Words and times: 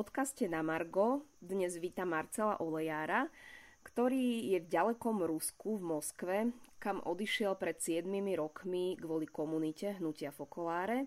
podcaste 0.00 0.48
na 0.48 0.64
Margo 0.64 1.28
dnes 1.44 1.76
víta 1.76 2.08
Marcela 2.08 2.56
Olejára, 2.56 3.28
ktorý 3.84 4.48
je 4.48 4.64
v 4.64 4.70
ďalekom 4.72 5.28
Rusku 5.28 5.76
v 5.76 5.84
Moskve, 5.92 6.36
kam 6.80 7.04
odišiel 7.04 7.52
pred 7.60 7.76
7 7.76 8.08
rokmi 8.32 8.96
kvôli 8.96 9.28
komunite 9.28 10.00
hnutia 10.00 10.32
Fokoláre. 10.32 11.04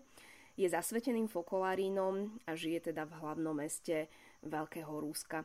Je 0.54 0.70
zasveteným 0.70 1.26
fokolárinom 1.26 2.37
a 2.46 2.53
žije 2.53 2.94
teda 2.94 3.10
v 3.10 3.17
hlavnom 3.17 3.58
meste 3.58 4.13
Veľkého 4.46 4.94
Ruska, 5.01 5.41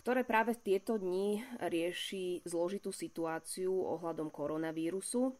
ktoré 0.00 0.24
práve 0.24 0.56
v 0.56 0.64
tieto 0.64 0.96
dni 0.96 1.44
rieši 1.68 2.48
zložitú 2.48 2.96
situáciu 2.96 3.76
ohľadom 3.76 4.32
koronavírusu, 4.32 5.36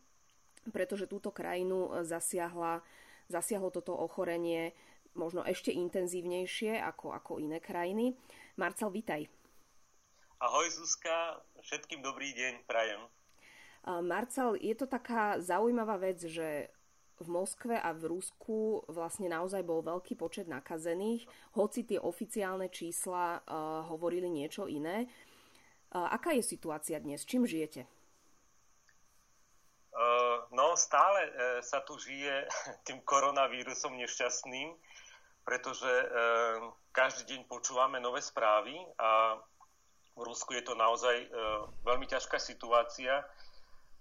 pretože 0.76 1.08
túto 1.08 1.32
krajinu 1.32 2.04
zasiahla, 2.04 2.84
zasiahlo 3.32 3.72
toto 3.72 3.96
ochorenie 3.96 4.76
možno 5.16 5.42
ešte 5.42 5.72
intenzívnejšie 5.72 6.78
ako, 6.80 7.12
ako 7.16 7.42
iné 7.42 7.58
krajiny. 7.58 8.14
Marcel, 8.60 8.92
vitaj. 8.92 9.26
Ahoj 10.36 10.68
Zuzka, 10.68 11.40
všetkým 11.64 12.04
dobrý 12.04 12.36
deň, 12.36 12.68
prajem. 12.68 13.00
Marcel, 14.04 14.58
je 14.60 14.74
to 14.76 14.84
taká 14.84 15.40
zaujímavá 15.40 15.96
vec, 15.96 16.20
že 16.20 16.68
v 17.16 17.28
Moskve 17.32 17.80
a 17.80 17.96
v 17.96 18.12
Rusku 18.12 18.84
vlastne 18.92 19.32
naozaj 19.32 19.64
bol 19.64 19.80
veľký 19.80 20.20
počet 20.20 20.44
nakazených, 20.44 21.24
hoci 21.56 21.88
tie 21.88 21.96
oficiálne 21.96 22.68
čísla 22.68 23.40
uh, 23.40 23.88
hovorili 23.88 24.28
niečo 24.28 24.68
iné. 24.68 25.08
Uh, 25.88 26.12
aká 26.12 26.36
je 26.36 26.44
situácia 26.44 27.00
dnes? 27.00 27.24
Čím 27.24 27.48
žijete? 27.48 27.88
Uh, 29.96 30.44
no, 30.52 30.76
stále 30.76 31.32
sa 31.64 31.80
tu 31.80 31.96
žije 31.96 32.44
tým 32.86 33.00
koronavírusom 33.00 33.96
nešťastným 33.96 34.76
pretože 35.46 35.86
e, 35.86 36.06
každý 36.90 37.22
deň 37.30 37.40
počúvame 37.46 38.02
nové 38.02 38.18
správy 38.18 38.74
a 38.98 39.38
v 40.18 40.20
Rusku 40.26 40.58
je 40.58 40.66
to 40.66 40.74
naozaj 40.74 41.14
e, 41.14 41.26
veľmi 41.86 42.10
ťažká 42.10 42.42
situácia. 42.42 43.22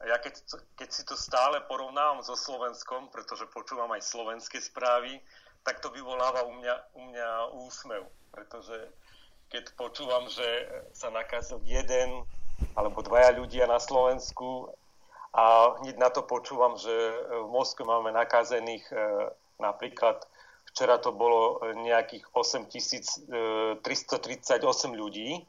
Ja 0.01 0.17
keď, 0.17 0.41
keď 0.73 0.89
si 0.89 1.05
to 1.05 1.13
stále 1.13 1.61
porovnávam 1.69 2.25
so 2.25 2.33
Slovenskom, 2.33 3.13
pretože 3.13 3.45
počúvam 3.53 3.93
aj 3.93 4.01
slovenské 4.01 4.57
správy, 4.57 5.21
tak 5.61 5.85
to 5.85 5.93
vyvoláva 5.93 6.49
u 6.49 6.53
mňa, 6.57 6.75
u 6.97 7.01
mňa 7.13 7.29
úsmev, 7.61 8.03
pretože 8.33 8.75
keď 9.53 9.69
počúvam, 9.77 10.25
že 10.25 10.45
sa 10.97 11.13
nakazil 11.13 11.61
jeden 11.61 12.25
alebo 12.73 13.05
dvaja 13.05 13.37
ľudia 13.37 13.69
na 13.69 13.77
Slovensku 13.77 14.73
a 15.29 15.77
hneď 15.83 15.95
na 16.01 16.09
to 16.09 16.25
počúvam, 16.25 16.73
že 16.79 16.89
v 17.29 17.47
Moskve 17.53 17.85
máme 17.85 18.09
nakazených 18.09 18.85
e, 18.89 18.97
napríklad 19.61 20.25
Včera 20.75 20.99
to 20.99 21.15
bolo 21.15 21.63
e, 21.63 21.87
nejakých 21.87 22.35
8338 22.35 23.79
e, 23.79 24.91
ľudí. 24.91 25.39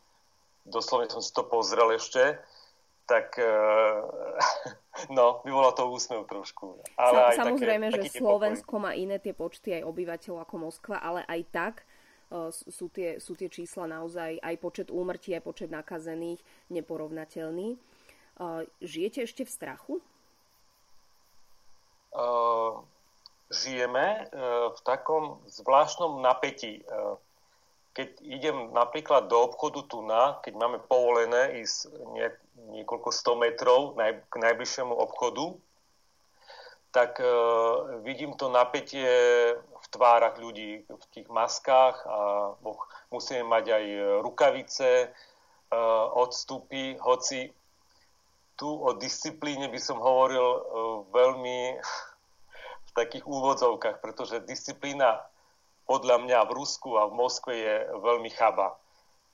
Doslovne 0.62 1.10
som 1.10 1.19
si 1.19 1.34
to 1.34 1.42
pozrel 1.42 1.91
ešte. 1.98 2.38
Tak 3.10 3.34
e, 3.34 3.54
no, 5.19 5.42
vyvolá 5.42 5.74
to 5.74 5.91
úsmev 5.91 6.30
trošku. 6.30 6.78
Ale 6.94 7.34
Sa, 7.34 7.42
samozrejme, 7.42 7.91
také, 7.91 8.06
že 8.06 8.22
Slovensko 8.22 8.78
má 8.78 8.94
iné 8.94 9.19
tie 9.19 9.34
počty 9.34 9.74
aj 9.74 9.82
obyvateľov 9.91 10.47
ako 10.47 10.54
Moskva, 10.62 11.02
ale 11.02 11.27
aj 11.27 11.42
tak 11.50 11.82
sú 12.50 12.91
tie, 12.91 13.22
sú 13.22 13.38
tie 13.38 13.47
čísla 13.47 13.86
naozaj, 13.86 14.42
aj 14.42 14.56
počet 14.58 14.91
úmrtí, 14.91 15.30
aj 15.34 15.47
počet 15.47 15.70
nakazených 15.70 16.42
neporovnateľný. 16.74 17.78
Žijete 18.82 19.22
ešte 19.30 19.47
v 19.47 19.50
strachu? 19.54 19.94
Uh, 22.10 22.82
žijeme 23.50 24.06
e, 24.06 24.22
v 24.75 24.80
takom 24.83 25.39
zvláštnom 25.47 26.19
napätí. 26.22 26.83
E, 26.83 26.84
keď 27.97 28.08
idem 28.20 28.56
napríklad 28.77 29.30
do 29.33 29.41
obchodu 29.41 29.80
tu 29.88 30.05
na, 30.05 30.36
keď 30.44 30.53
máme 30.58 30.78
povolené 30.84 31.64
ísť 31.64 31.78
nie, 32.12 32.28
niekoľko 32.76 33.09
sto 33.09 33.32
metrov 33.41 33.97
naj, 33.97 34.21
k 34.28 34.34
najbližšiemu 34.37 34.93
obchodu, 34.93 35.56
tak 36.91 37.22
e, 37.22 37.28
vidím 38.03 38.34
to 38.34 38.50
napätie 38.50 39.09
v 39.56 39.87
tvárach 39.94 40.37
ľudí, 40.42 40.82
v 40.88 41.04
tých 41.15 41.28
maskách 41.31 42.03
a 42.04 42.19
musíme 43.15 43.47
mať 43.47 43.65
aj 43.71 43.84
rukavice, 44.26 45.15
odstupy, 46.15 46.94
hoci 47.03 47.50
tu 48.54 48.71
o 48.71 48.94
disciplíne 48.94 49.66
by 49.66 49.81
som 49.82 49.98
hovoril 49.98 50.47
veľmi 51.10 51.75
takých 52.97 53.29
úvodzovkách, 53.29 54.01
pretože 54.01 54.43
disciplína 54.49 55.21
podľa 55.87 56.25
mňa 56.25 56.39
v 56.49 56.55
Rusku 56.57 56.99
a 56.99 57.07
v 57.07 57.17
Moskve 57.17 57.53
je 57.55 57.75
veľmi 57.95 58.33
chaba. 58.34 58.75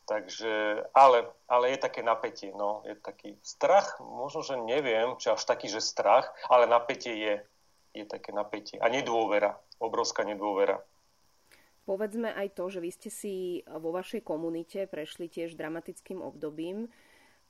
Takže, 0.02 0.82
ale, 0.92 1.30
ale 1.46 1.72
je 1.72 1.78
také 1.78 2.02
napätie, 2.02 2.50
no, 2.52 2.82
je 2.82 2.98
taký 2.98 3.38
strach, 3.40 4.02
možno, 4.02 4.42
že 4.42 4.58
neviem, 4.58 5.14
či 5.16 5.30
až 5.30 5.46
taký, 5.46 5.70
že 5.70 5.78
strach, 5.78 6.26
ale 6.50 6.66
napätie 6.66 7.14
je, 7.14 7.34
je 7.94 8.04
také 8.04 8.34
napätie. 8.34 8.82
A 8.82 8.90
nedôvera, 8.90 9.56
obrovská 9.78 10.26
nedôvera. 10.26 10.82
Povedzme 11.86 12.34
aj 12.34 12.58
to, 12.58 12.66
že 12.66 12.82
vy 12.82 12.90
ste 12.90 13.10
si 13.10 13.34
vo 13.66 13.94
vašej 13.94 14.26
komunite 14.26 14.90
prešli 14.90 15.30
tiež 15.30 15.54
dramatickým 15.54 16.18
obdobím, 16.18 16.90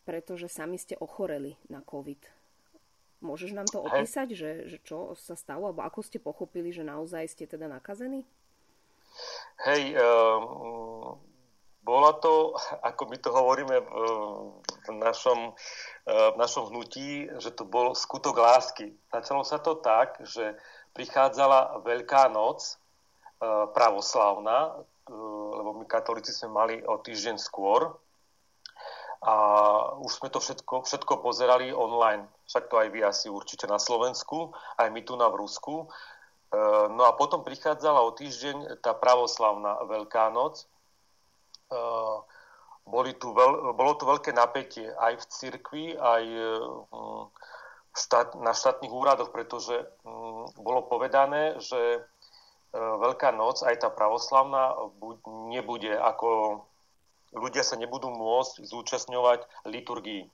pretože 0.05 0.53
sami 0.53 0.77
ste 0.77 0.97
ochoreli 1.01 1.57
na 1.73 1.81
COVID. 1.85 2.42
Môžeš 3.23 3.55
nám 3.55 3.71
to 3.71 3.87
opísať, 3.87 4.35
že, 4.35 4.51
že 4.67 4.83
čo 4.83 5.15
sa 5.15 5.39
stalo, 5.39 5.71
alebo 5.71 5.87
ako 5.87 6.03
ste 6.03 6.19
pochopili, 6.19 6.75
že 6.75 6.83
naozaj 6.83 7.31
ste 7.31 7.47
teda 7.47 7.71
nakazení? 7.71 8.27
Hej, 9.63 9.95
um, 9.95 11.15
bola 11.87 12.19
to, 12.19 12.59
ako 12.83 13.03
my 13.07 13.17
to 13.23 13.31
hovoríme 13.31 13.77
v, 13.79 13.89
v, 14.59 14.89
našom, 14.99 15.55
v 16.07 16.37
našom 16.39 16.75
hnutí, 16.75 17.31
že 17.39 17.55
to 17.55 17.63
bol 17.63 17.95
skutok 17.95 18.43
lásky. 18.43 18.91
Začalo 19.15 19.47
sa 19.47 19.63
to 19.63 19.79
tak, 19.79 20.19
že 20.27 20.59
prichádzala 20.99 21.87
Veľká 21.87 22.27
noc, 22.35 22.75
uh, 22.75 23.71
pravoslavná, 23.71 24.83
uh, 24.83 25.49
lebo 25.63 25.79
my 25.79 25.87
katolíci 25.87 26.35
sme 26.35 26.51
mali 26.51 26.75
o 26.83 26.99
týždeň 26.99 27.39
skôr, 27.39 27.95
a 29.23 29.35
už 30.03 30.19
sme 30.19 30.29
to 30.35 30.43
všetko, 30.43 30.83
všetko 30.83 31.23
pozerali 31.23 31.71
online. 31.71 32.27
Však 32.51 32.67
to 32.67 32.75
aj 32.83 32.89
vy 32.91 33.07
asi 33.07 33.31
určite 33.31 33.71
na 33.71 33.79
Slovensku, 33.79 34.51
aj 34.83 34.91
my 34.91 35.01
tu 35.07 35.15
na 35.15 35.31
v 35.31 35.47
Rusku. 35.47 35.87
E, 35.87 35.87
no 36.91 37.07
a 37.07 37.15
potom 37.15 37.47
prichádzala 37.47 38.03
o 38.03 38.11
týždeň 38.11 38.83
tá 38.83 38.99
pravoslavná 38.99 39.87
Veľká 39.87 40.27
noc. 40.35 40.67
E, 41.71 41.85
boli 42.83 43.15
tu 43.15 43.31
veľ, 43.31 43.79
bolo 43.79 43.95
tu 43.95 44.11
veľké 44.11 44.35
napätie 44.35 44.91
aj 44.91 45.23
v 45.23 45.25
cirkvi, 45.31 45.85
aj 45.95 46.25
e, 46.27 46.43
na 48.43 48.53
štátnych 48.57 48.91
úradoch, 48.91 49.31
pretože 49.31 49.87
bolo 50.59 50.83
povedané, 50.91 51.63
že 51.63 52.03
Veľká 52.73 53.37
noc, 53.37 53.61
aj 53.61 53.85
tá 53.85 53.93
pravoslavná, 53.93 54.73
nebude 55.53 55.93
ako 55.93 56.65
ľudia 57.33 57.65
sa 57.65 57.81
nebudú 57.81 58.13
môcť 58.13 58.65
zúčastňovať 58.65 59.45
liturgii. 59.69 60.29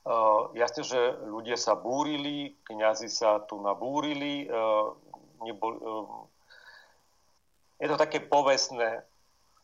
Uh, 0.00 0.48
jasne, 0.56 0.80
že 0.80 0.96
ľudia 1.28 1.60
sa 1.60 1.76
búrili, 1.76 2.56
kňazi 2.64 3.12
sa 3.12 3.44
tu 3.44 3.60
nabúrili, 3.60 4.48
uh, 4.48 4.96
nebol, 5.44 5.72
uh, 5.76 6.24
je 7.76 7.88
to 7.88 8.00
také 8.00 8.24
povestné, 8.24 9.04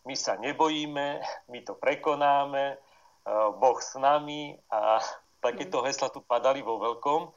my 0.05 0.13
sa 0.13 0.37
nebojíme, 0.37 1.25
my 1.49 1.59
to 1.65 1.73
prekonáme, 1.73 2.77
uh, 2.77 3.49
Boh 3.57 3.81
s 3.81 3.97
nami 3.97 4.61
a 4.69 5.01
takéto 5.41 5.81
hesla 5.89 6.13
tu 6.13 6.21
padali 6.21 6.61
vo 6.61 6.85
veľkom, 6.85 7.33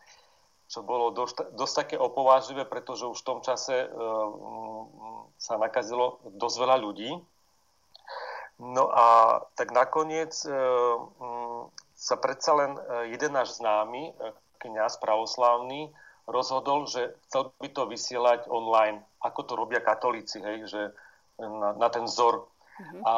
čo 0.68 0.84
bolo 0.84 1.16
dosť, 1.16 1.56
dosť 1.56 1.74
také 1.88 1.96
opováživé, 1.96 2.68
pretože 2.68 3.08
už 3.08 3.24
v 3.24 3.28
tom 3.32 3.40
čase 3.40 3.88
uh, 3.88 4.28
sa 5.40 5.56
nakazilo 5.56 6.20
dosť 6.36 6.56
veľa 6.68 6.78
ľudí. 6.84 7.16
No 8.60 8.92
a 8.92 9.40
tak 9.56 9.72
nakoniec 9.72 10.36
e, 10.44 10.52
m, 10.52 11.72
sa 11.96 12.20
predsa 12.20 12.52
len 12.60 12.76
e, 12.76 13.16
jeden 13.16 13.32
náš 13.32 13.56
známy, 13.56 14.12
e, 14.12 14.14
kniaz 14.60 15.00
pravoslávny, 15.00 15.88
rozhodol, 16.28 16.84
že 16.84 17.16
chcel 17.26 17.56
by 17.56 17.72
to 17.72 17.88
vysielať 17.88 18.52
online, 18.52 19.00
ako 19.24 19.48
to 19.48 19.54
robia 19.56 19.80
katolíci, 19.80 20.44
hej, 20.44 20.68
že 20.68 20.82
na, 21.40 21.72
na 21.72 21.88
ten 21.88 22.04
vzor. 22.04 22.52
Mm-hmm. 22.78 23.02
A 23.08 23.16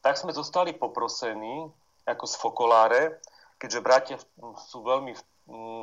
tak 0.00 0.16
sme 0.16 0.32
zostali 0.32 0.72
poprosení, 0.72 1.68
ako 2.08 2.24
z 2.24 2.34
Fokoláre, 2.40 3.02
keďže 3.60 3.84
bratia 3.84 4.16
sú 4.72 4.80
veľmi 4.80 5.12
v, 5.12 5.22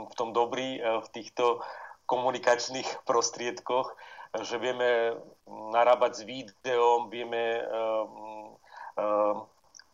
v 0.09 0.13
tom 0.17 0.33
dobrí 0.33 0.81
v 0.81 1.07
týchto 1.13 1.61
komunikačných 2.09 2.89
prostriedkoch, 3.09 3.93
že 4.41 4.57
vieme 4.57 5.17
narábať 5.47 6.11
s 6.17 6.21
videom, 6.25 7.13
vieme 7.13 7.61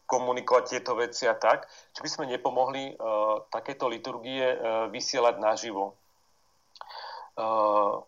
komunikovať 0.06 0.64
tieto 0.70 0.94
veci 0.94 1.26
a 1.26 1.34
tak, 1.34 1.66
či 1.94 2.00
by 2.06 2.10
sme 2.10 2.26
nepomohli 2.30 2.94
uh, 2.94 3.42
takéto 3.50 3.90
liturgie 3.90 4.54
uh, 4.54 4.86
vysielať 4.94 5.42
naživo. 5.42 5.98
Uh, 7.36 8.06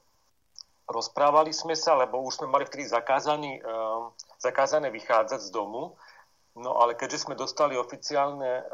rozprávali 0.87 1.51
sme 1.51 1.73
sa, 1.73 1.97
lebo 1.97 2.21
už 2.21 2.39
sme 2.39 2.47
mali 2.47 2.63
vtedy 2.63 2.87
zakázaný, 2.87 3.59
zakázané 4.39 4.87
vychádzať 4.87 5.43
z 5.43 5.51
domu, 5.51 5.99
No 6.57 6.73
ale 6.81 6.97
keďže 6.97 7.29
sme 7.29 7.37
dostali 7.37 7.77
oficiálne, 7.77 8.65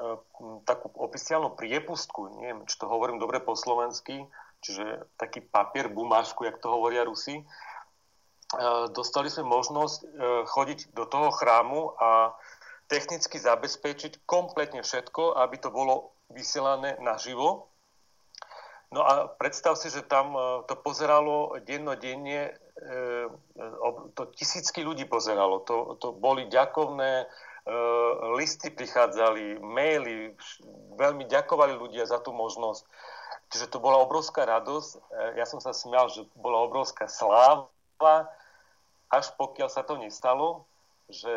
takú 0.63 0.87
oficiálnu 1.03 1.51
priepustku, 1.59 2.39
neviem, 2.39 2.63
či 2.63 2.79
to 2.79 2.87
hovorím 2.87 3.19
dobre 3.19 3.43
po 3.43 3.59
slovensky, 3.59 4.23
čiže 4.63 5.03
taký 5.19 5.43
papier, 5.43 5.91
bumášku, 5.91 6.47
jak 6.47 6.63
to 6.63 6.71
hovoria 6.71 7.03
Rusi, 7.03 7.43
dostali 8.93 9.29
sme 9.29 9.49
možnosť 9.49 9.99
chodiť 10.45 10.93
do 10.93 11.05
toho 11.09 11.33
chrámu 11.33 11.97
a 11.97 12.37
technicky 12.87 13.41
zabezpečiť 13.41 14.27
kompletne 14.29 14.85
všetko, 14.85 15.39
aby 15.41 15.55
to 15.57 15.73
bolo 15.73 16.13
vysielané 16.29 16.99
naživo. 17.01 17.67
No 18.93 19.01
a 19.01 19.25
predstav 19.25 19.73
si, 19.73 19.89
že 19.89 20.05
tam 20.05 20.37
to 20.69 20.77
pozeralo 20.77 21.57
dennodenne, 21.65 22.53
to 24.13 24.23
tisícky 24.37 24.85
ľudí 24.85 25.09
pozeralo. 25.09 25.65
To, 25.65 25.97
to 25.97 26.13
boli 26.13 26.45
ďakovné 26.45 27.25
listy 28.37 28.69
prichádzali, 28.69 29.63
maily, 29.63 30.35
veľmi 30.99 31.25
ďakovali 31.31 31.79
ľudia 31.79 32.03
za 32.03 32.19
tú 32.19 32.35
možnosť. 32.35 32.83
Čiže 33.55 33.71
to 33.71 33.77
bola 33.79 34.01
obrovská 34.01 34.43
radosť. 34.49 34.89
E, 34.97 34.99
ja 35.37 35.45
som 35.45 35.61
sa 35.61 35.71
smial, 35.77 36.09
že 36.09 36.25
bola 36.33 36.65
obrovská 36.65 37.05
sláva, 37.05 37.69
až 39.13 39.29
pokiaľ 39.37 39.69
sa 39.69 39.85
to 39.85 40.01
nestalo, 40.01 40.65
že 41.05 41.35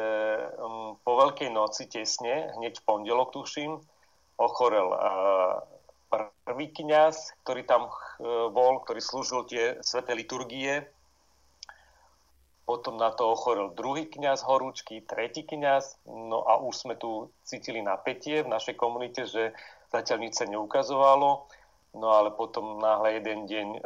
um, 0.56 0.96
po 1.04 1.12
Veľkej 1.20 1.52
noci 1.52 1.84
tesne, 1.84 2.48
hneď 2.56 2.80
v 2.80 2.86
pondelok 2.88 3.36
tuším, 3.36 3.76
ochorel 4.40 4.92
prvý 6.44 6.70
kniaz, 6.70 7.34
ktorý 7.42 7.64
tam 7.66 7.88
bol, 8.52 8.84
ktorý 8.84 9.00
slúžil 9.00 9.48
tie 9.48 9.64
sveté 9.82 10.14
liturgie. 10.14 10.86
Potom 12.66 12.98
na 12.98 13.14
to 13.14 13.30
ochorel 13.30 13.70
druhý 13.72 14.10
kňaz 14.10 14.42
horúčky, 14.42 14.98
tretí 15.02 15.46
kňaz. 15.46 16.02
No 16.06 16.42
a 16.44 16.58
už 16.58 16.74
sme 16.86 16.94
tu 16.98 17.30
cítili 17.46 17.78
napätie 17.78 18.42
v 18.42 18.50
našej 18.50 18.74
komunite, 18.74 19.22
že 19.26 19.54
zatiaľ 19.94 20.18
nič 20.26 20.34
sa 20.34 20.46
neukazovalo. 20.50 21.46
No 21.96 22.08
ale 22.12 22.34
potom 22.34 22.82
náhle 22.82 23.22
jeden 23.22 23.46
deň 23.48 23.68
e, 23.72 23.80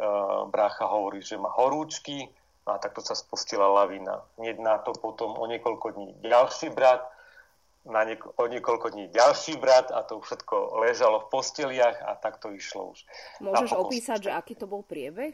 brácha 0.51 0.89
hovorí, 0.89 1.23
že 1.23 1.39
má 1.39 1.47
horúčky 1.47 2.27
a 2.65 2.77
takto 2.77 3.01
sa 3.01 3.17
spustila 3.17 3.65
lavina. 3.65 4.21
Hneď 4.37 4.57
na 4.61 4.77
to 4.77 4.93
potom 4.93 5.33
o 5.37 5.45
niekoľko 5.49 5.87
dní 5.97 6.07
ďalší 6.21 6.69
brat, 6.73 7.01
na 7.81 8.05
niek- 8.05 8.29
o 8.37 8.45
niekoľko 8.45 8.93
dní 8.93 9.09
ďalší 9.09 9.57
brat 9.57 9.89
a 9.89 10.05
to 10.05 10.21
všetko 10.21 10.85
ležalo 10.85 11.25
v 11.25 11.29
posteliach 11.33 11.97
a 12.05 12.13
tak 12.13 12.37
to 12.37 12.53
išlo 12.53 12.93
už. 12.93 13.01
Môžeš 13.41 13.73
opísať, 13.73 14.29
že 14.29 14.31
aký 14.31 14.53
to 14.53 14.69
bol 14.69 14.85
priebeh? 14.85 15.33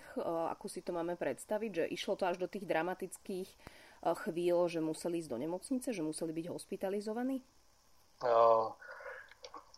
Ako 0.56 0.72
si 0.72 0.80
to 0.80 0.96
máme 0.96 1.20
predstaviť? 1.20 1.84
Že 1.84 1.86
išlo 1.92 2.16
to 2.16 2.24
až 2.24 2.40
do 2.40 2.48
tých 2.48 2.64
dramatických 2.64 3.50
chvíľ, 4.24 4.72
že 4.72 4.80
museli 4.80 5.20
ísť 5.20 5.30
do 5.36 5.38
nemocnice, 5.44 5.88
že 5.92 6.00
museli 6.00 6.32
byť 6.32 6.46
hospitalizovaní? 6.48 7.44
Uh, 8.24 8.72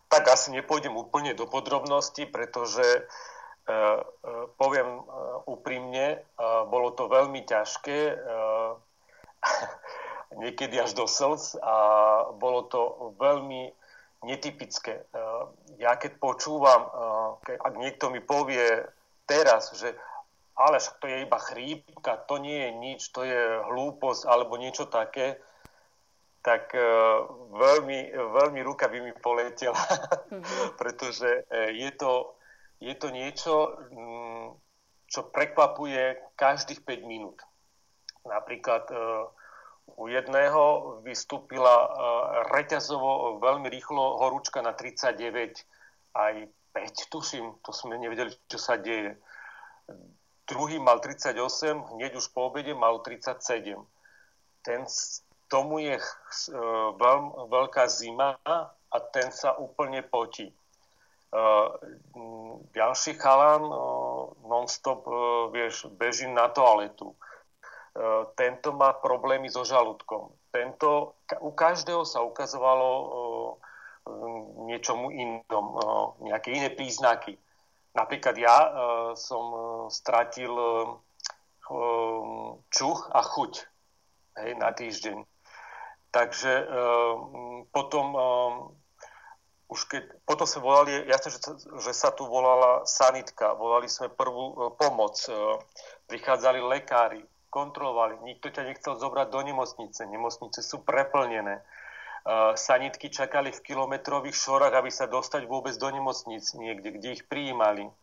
tak 0.09 0.25
asi 0.29 0.49
nepôjdem 0.53 0.93
úplne 0.97 1.37
do 1.37 1.45
podrobností, 1.45 2.25
pretože 2.25 2.81
e, 2.81 3.01
poviem 4.57 4.89
e, 4.98 5.01
úprimne, 5.45 6.25
bolo 6.69 6.94
to 6.94 7.06
veľmi 7.06 7.45
ťažké, 7.45 8.18
niekedy 10.42 10.75
až 10.77 10.94
do 10.94 11.06
slz 11.10 11.57
a 11.62 11.75
bolo 12.38 12.66
to 12.69 12.81
veľmi 13.18 13.71
netypické. 14.25 15.00
Ja 15.80 15.95
keď 15.95 16.19
počúvam, 16.19 16.92
ak 17.48 17.74
niekto 17.80 18.12
mi 18.12 18.19
povie 18.19 18.83
teraz, 19.24 19.71
že 19.74 19.95
ale 20.60 20.75
to 21.00 21.07
je 21.07 21.24
iba 21.24 21.39
chrípka, 21.39 22.19
to 22.27 22.36
nie 22.36 22.68
je 22.68 22.71
nič, 22.75 23.01
to 23.16 23.24
je 23.24 23.63
hlúposť 23.63 24.27
alebo 24.27 24.60
niečo 24.60 24.92
také, 24.92 25.39
tak 26.44 26.75
veľmi, 27.56 28.12
veľmi 28.12 28.60
ruka 28.68 28.92
by 28.92 29.00
mi 29.00 29.16
poletela, 29.16 29.80
mm-hmm. 29.80 30.75
pretože 30.80 31.48
je, 31.71 31.89
to, 31.95 32.36
je 32.79 32.93
to 32.95 33.07
niečo, 33.11 33.53
um, 33.91 34.55
čo 35.07 35.27
prekvapuje 35.31 36.35
každých 36.39 36.83
5 36.83 37.11
minút. 37.11 37.43
Napríklad 38.23 38.87
uh, 38.91 39.27
u 39.99 40.07
jedného 40.07 40.97
vystúpila 41.03 41.75
uh, 41.85 41.89
reťazovo 42.51 43.41
veľmi 43.43 43.67
rýchlo 43.67 44.23
horúčka 44.23 44.63
na 44.63 44.71
39, 44.75 45.19
aj 46.15 46.33
5 46.73 47.11
tuším, 47.11 47.45
to 47.65 47.71
sme 47.73 47.97
nevedeli, 47.97 48.31
čo 48.47 48.57
sa 48.61 48.77
deje. 48.77 49.17
Druhý 50.49 50.81
mal 50.81 50.97
38, 50.97 51.37
hneď 51.93 52.11
už 52.17 52.33
po 52.33 52.49
obede 52.49 52.73
mal 52.73 53.01
37. 53.05 53.77
Ten 54.65 54.81
tomu 55.49 55.81
je 55.81 55.97
e, 55.97 56.05
veľ, 56.97 57.19
veľká 57.49 57.85
zima 57.89 58.37
a 58.89 58.97
ten 59.13 59.33
sa 59.33 59.57
úplne 59.57 60.05
potí. 60.05 60.53
Ďalší 62.73 63.21
chalan 63.21 63.61
uh, 63.61 64.33
non-stop 64.49 65.05
uh, 65.05 65.53
vieš, 65.53 65.85
beží 65.93 66.25
na 66.25 66.49
toaletu. 66.49 67.13
Tento 68.37 68.71
má 68.73 68.93
problémy 68.95 69.49
so 69.49 69.65
žalúdkom. 69.65 70.31
Tento, 70.53 71.19
u 71.41 71.51
každého 71.51 72.05
sa 72.07 72.23
ukazovalo 72.23 72.89
uh, 72.89 73.51
niečomu 74.69 75.13
inom, 75.13 75.65
nejaké 76.23 76.53
iné 76.53 76.69
príznaky. 76.73 77.37
Napríklad 77.93 78.37
ja 78.37 78.57
som 79.17 79.43
stratil 79.89 80.53
čuch 82.69 82.99
a 83.09 83.21
chuť 83.21 83.53
hej, 84.41 84.51
na 84.57 84.69
týždeň. 84.73 85.25
Takže 86.09 86.53
uh, 86.65 87.13
potom 87.69 88.05
už 89.69 89.86
keď, 89.86 90.04
potom 90.25 90.50
sme 90.50 90.66
volali, 90.66 90.92
jasne, 91.06 91.30
že, 91.30 91.39
že 91.62 91.92
sa 91.94 92.10
tu 92.10 92.25
volala 92.25 92.83
sanitka, 92.89 93.54
volali 93.54 93.86
sme 93.86 94.10
prvú 94.10 94.45
uh, 94.51 94.57
pomoc, 94.74 95.16
uh, 95.30 95.62
prichádzali 96.10 96.57
lekári, 96.57 97.21
kontrolovali, 97.54 98.18
nikto 98.25 98.50
ťa 98.50 98.66
nechcel 98.66 98.98
zobrať 98.98 99.30
do 99.30 99.42
nemocnice, 99.45 100.10
nemocnice 100.10 100.60
sú 100.66 100.81
preplnené. 100.81 101.62
Uh, 102.25 102.57
sanitky 102.57 103.13
čakali 103.13 103.54
v 103.54 103.63
kilometrových 103.63 104.36
šorách, 104.36 104.74
aby 104.74 104.89
sa 104.89 105.06
dostať 105.06 105.45
vôbec 105.45 105.77
do 105.77 105.89
nemocnic 105.94 106.44
niekde, 106.57 106.98
kde 106.98 107.10
ich 107.16 107.24
prijímali 107.30 107.94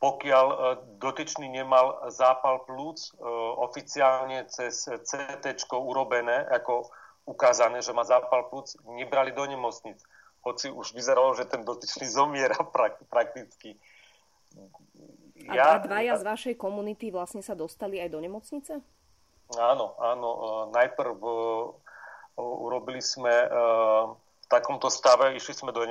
pokiaľ 0.00 0.46
e, 0.48 0.56
dotyčný 0.96 1.46
nemal 1.52 2.08
zápal 2.08 2.64
plúc, 2.64 3.12
e, 3.12 3.28
oficiálne 3.60 4.48
cez 4.48 4.88
CT 4.88 5.68
urobené, 5.76 6.48
ako 6.48 6.88
ukázané, 7.28 7.84
že 7.84 7.92
má 7.92 8.02
zápal 8.08 8.48
plúc, 8.48 8.72
nebrali 8.96 9.36
do 9.36 9.44
nemocnic. 9.44 10.00
Hoci 10.40 10.72
už 10.72 10.96
vyzeralo, 10.96 11.36
že 11.36 11.44
ten 11.44 11.64
dotyčný 11.64 12.08
zomiera 12.08 12.56
prakticky. 13.12 13.76
Ja, 15.40 15.78
a 15.78 15.82
dvaja 15.82 16.20
z 16.20 16.24
vašej 16.26 16.54
komunity 16.60 17.08
vlastne 17.08 17.40
sa 17.40 17.56
dostali 17.56 17.96
aj 18.00 18.08
do 18.12 18.20
nemocnice? 18.20 18.72
Áno, 19.56 19.96
áno. 19.98 20.30
E, 20.30 20.42
najprv 20.74 21.18
urobili 22.40 23.02
sme 23.04 23.30
v 24.40 24.46
takomto 24.48 24.88
stave, 24.88 25.36
išli 25.36 25.52
sme 25.52 25.70
do, 25.76 25.84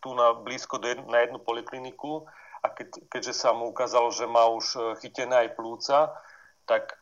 tu 0.00 0.16
na 0.16 0.32
blízko 0.32 0.80
do 0.80 0.88
na 1.06 1.26
jednu 1.26 1.38
polikliniku, 1.42 2.24
a 2.62 2.66
keď, 2.74 2.88
keďže 3.10 3.34
sa 3.34 3.54
mu 3.54 3.70
ukázalo, 3.70 4.10
že 4.10 4.26
má 4.26 4.46
už 4.50 4.66
e, 4.74 4.78
chytené 5.02 5.46
aj 5.46 5.54
plúca, 5.54 6.10
tak 6.66 6.98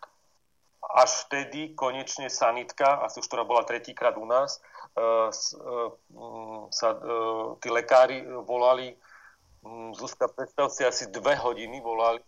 až 0.85 1.27
vtedy 1.27 1.75
konečne 1.75 2.29
sanitka, 2.29 3.03
asi 3.03 3.19
už 3.21 3.27
ktorá 3.27 3.43
bola 3.43 3.65
tretíkrát 3.65 4.15
u 4.21 4.27
nás, 4.29 4.57
e, 4.57 4.61
e, 4.61 4.65
sa 6.73 6.89
tí 7.61 7.69
lekári 7.69 8.25
volali, 8.49 8.97
Zuzka, 9.93 10.31
predstav 10.31 10.71
si, 10.73 10.87
asi 10.87 11.11
dve 11.11 11.37
hodiny 11.37 11.83
volali, 11.83 12.23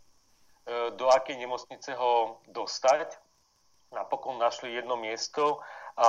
do 0.68 1.08
akej 1.08 1.38
nemocnice 1.38 1.96
ho 1.96 2.42
dostať. 2.50 3.16
Napokon 3.88 4.36
našli 4.36 4.74
jedno 4.76 5.00
miesto 5.00 5.64
a 5.96 6.08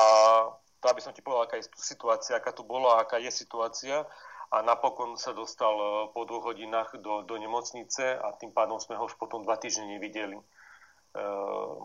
to, 0.83 0.85
aby 0.87 0.99
som 0.99 1.15
ti 1.15 1.23
povedal, 1.23 1.47
aká 1.47 1.55
je 1.59 1.67
situácia, 1.79 2.35
aká 2.35 2.51
tu 2.51 2.67
bola, 2.67 2.99
aká 2.99 3.19
je 3.19 3.31
situácia 3.31 4.03
a 4.49 4.65
napokon 4.65 5.13
sa 5.19 5.35
dostal 5.35 5.75
e, 5.77 5.87
po 6.09 6.25
dvoch 6.25 6.49
hodinách 6.49 6.97
do, 7.03 7.21
do 7.21 7.37
nemocnice 7.37 8.17
a 8.17 8.33
tým 8.33 8.49
pádom 8.49 8.81
sme 8.81 8.97
ho 8.97 9.05
už 9.05 9.13
potom 9.21 9.45
dva 9.45 9.61
týždne 9.61 9.93
nevideli. 9.93 10.41
E, 10.41 10.43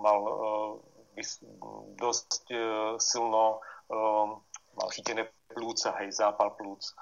mal 0.01 0.19
e, 0.25 0.33
dosť 2.01 2.43
e, 2.49 2.59
silno 2.97 3.45
e, 3.53 3.97
mal 4.77 4.91
chytené 4.91 5.31
plúca, 5.51 5.95
hej, 6.03 6.13
zápal 6.13 6.55
plúc. 6.59 6.95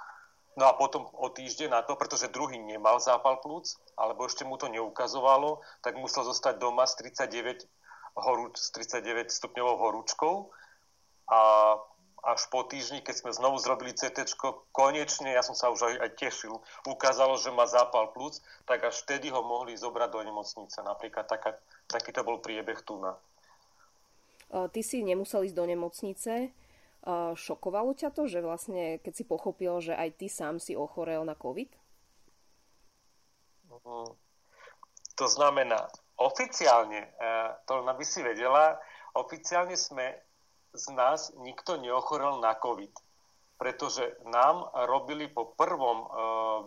No 0.53 0.69
a 0.69 0.77
potom 0.77 1.09
o 1.17 1.33
týždeň 1.33 1.73
na 1.73 1.81
to, 1.81 1.97
pretože 1.97 2.29
druhý 2.29 2.61
nemal 2.61 3.01
zápal 3.01 3.41
plúc, 3.41 3.81
alebo 3.97 4.29
ešte 4.29 4.45
mu 4.45 4.61
to 4.61 4.69
neukazovalo, 4.69 5.65
tak 5.81 5.97
musel 5.97 6.29
zostať 6.29 6.61
doma 6.61 6.85
s 6.85 6.93
39, 7.01 7.65
horúč, 8.21 8.61
s 8.61 8.69
39 8.77 9.33
stupňovou 9.33 9.77
horúčkou 9.81 10.53
a 11.33 11.41
až 12.23 12.47
po 12.55 12.63
týždni, 12.63 13.03
keď 13.03 13.15
sme 13.19 13.31
znovu 13.35 13.59
zrobili 13.59 13.91
CT, 13.91 14.39
konečne, 14.71 15.35
ja 15.35 15.43
som 15.43 15.59
sa 15.59 15.75
už 15.75 15.91
aj, 15.91 15.95
aj 16.07 16.11
tešil, 16.15 16.55
ukázalo, 16.87 17.35
že 17.35 17.51
má 17.51 17.67
zápal 17.67 18.15
plúc, 18.15 18.39
tak 18.63 18.87
až 18.87 19.03
vtedy 19.03 19.27
ho 19.35 19.43
mohli 19.43 19.75
zobrať 19.75 20.09
do 20.15 20.23
nemocnice. 20.23 20.79
Napríklad 20.87 21.27
taká, 21.27 21.59
takýto 21.91 22.23
bol 22.23 22.39
priebeh 22.39 22.79
tu 22.87 23.03
na. 23.03 23.19
Ty 24.53 24.81
si 24.87 25.03
nemusel 25.03 25.51
ísť 25.51 25.57
do 25.59 25.67
nemocnice. 25.67 26.33
Šokovalo 27.35 27.99
ťa 27.99 28.15
to, 28.15 28.31
že 28.31 28.39
vlastne, 28.39 29.03
keď 29.03 29.13
si 29.13 29.25
pochopil, 29.27 29.83
že 29.83 29.99
aj 29.99 30.23
ty 30.23 30.27
sám 30.31 30.63
si 30.63 30.79
ochorel 30.79 31.27
na 31.27 31.35
COVID? 31.35 31.71
Mm, 33.83 34.15
to 35.19 35.27
znamená, 35.27 35.91
oficiálne, 36.15 37.03
e, 37.03 37.29
to 37.67 37.83
by 37.83 38.05
si 38.07 38.23
vedela, 38.23 38.79
oficiálne 39.19 39.75
sme 39.75 40.15
z 40.73 40.87
nás 40.95 41.35
nikto 41.43 41.77
neochorel 41.83 42.39
na 42.39 42.55
COVID. 42.55 42.95
Pretože 43.59 44.19
nám 44.27 44.71
robili 44.87 45.27
po 45.27 45.55
prvom 45.59 45.99
e, 46.03 46.09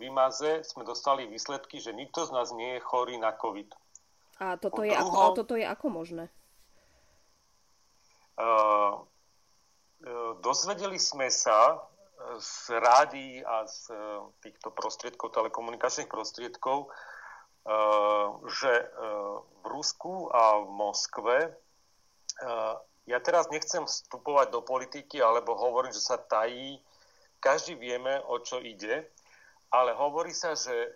výmaze, 0.03 0.67
sme 0.67 0.83
dostali 0.83 1.31
výsledky, 1.31 1.79
že 1.79 1.95
nikto 1.95 2.27
z 2.27 2.31
nás 2.35 2.51
nie 2.51 2.75
je 2.75 2.83
chorý 2.83 3.15
na 3.15 3.31
COVID. 3.31 3.71
A 4.43 4.59
toto, 4.59 4.83
je, 4.83 4.91
druhom, 4.91 5.15
ako, 5.15 5.19
a 5.23 5.27
toto 5.31 5.55
je 5.55 5.63
ako 5.63 5.87
možné? 5.87 6.25
Uh, 8.35 9.07
dozvedeli 10.41 11.01
sme 11.01 11.27
sa 11.33 11.81
z 12.37 12.77
rádií 12.77 13.43
a 13.43 13.65
z 13.65 13.91
týchto 14.39 14.71
prostriedkov, 14.71 15.33
telekomunikačných 15.33 16.07
prostriedkov, 16.07 16.87
že 18.45 18.73
v 19.61 19.65
Rusku 19.65 20.29
a 20.29 20.61
v 20.61 20.69
Moskve 20.69 21.37
ja 23.05 23.21
teraz 23.21 23.45
nechcem 23.53 23.85
vstupovať 23.85 24.49
do 24.49 24.61
politiky 24.65 25.21
alebo 25.21 25.53
hovoriť, 25.53 25.91
že 25.93 26.01
sa 26.01 26.17
tají. 26.17 26.81
Každý 27.37 27.77
vieme, 27.77 28.17
o 28.25 28.41
čo 28.41 28.57
ide, 28.57 29.05
ale 29.69 29.93
hovorí 29.93 30.33
sa, 30.33 30.57
že 30.57 30.73
e, 30.73 30.89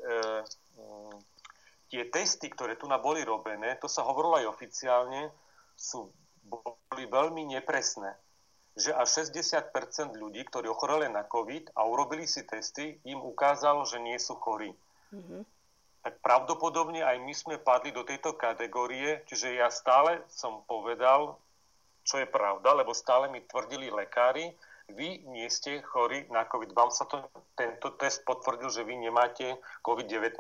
tie 1.94 2.10
testy, 2.10 2.50
ktoré 2.50 2.74
tu 2.74 2.90
na 2.90 2.98
boli 2.98 3.22
robené, 3.22 3.78
to 3.78 3.86
sa 3.86 4.02
hovorilo 4.02 4.42
aj 4.42 4.50
oficiálne, 4.50 5.30
sú, 5.78 6.10
boli 6.50 7.06
veľmi 7.06 7.54
nepresné. 7.54 8.18
Že 8.80 8.96
až 8.96 9.08
60% 9.28 10.16
ľudí, 10.16 10.48
ktorí 10.48 10.72
ochoreli 10.72 11.12
na 11.12 11.28
COVID 11.28 11.76
a 11.76 11.84
urobili 11.84 12.24
si 12.24 12.48
testy, 12.48 12.96
im 13.04 13.20
ukázalo, 13.20 13.84
že 13.84 14.00
nie 14.00 14.16
sú 14.16 14.40
chorí. 14.40 14.72
Mm-hmm. 15.12 15.42
Tak 16.00 16.14
pravdepodobne 16.24 17.04
aj 17.04 17.20
my 17.20 17.34
sme 17.36 17.56
padli 17.60 17.92
do 17.92 18.08
tejto 18.08 18.40
kategórie, 18.40 19.20
čiže 19.28 19.60
ja 19.60 19.68
stále 19.68 20.24
som 20.32 20.64
povedal, 20.64 21.36
čo 22.08 22.24
je 22.24 22.28
pravda, 22.28 22.72
lebo 22.72 22.96
stále 22.96 23.28
mi 23.28 23.44
tvrdili 23.44 23.92
lekári, 23.92 24.56
vy 24.90 25.22
nie 25.30 25.46
ste 25.52 25.86
chorí 25.86 26.26
na 26.34 26.48
COVID. 26.48 26.74
Vám 26.74 26.90
sa 26.90 27.06
to, 27.06 27.22
tento 27.54 27.94
test 28.00 28.26
potvrdil, 28.26 28.74
že 28.74 28.82
vy 28.82 28.98
nemáte 28.98 29.60
COVID-19. 29.86 30.40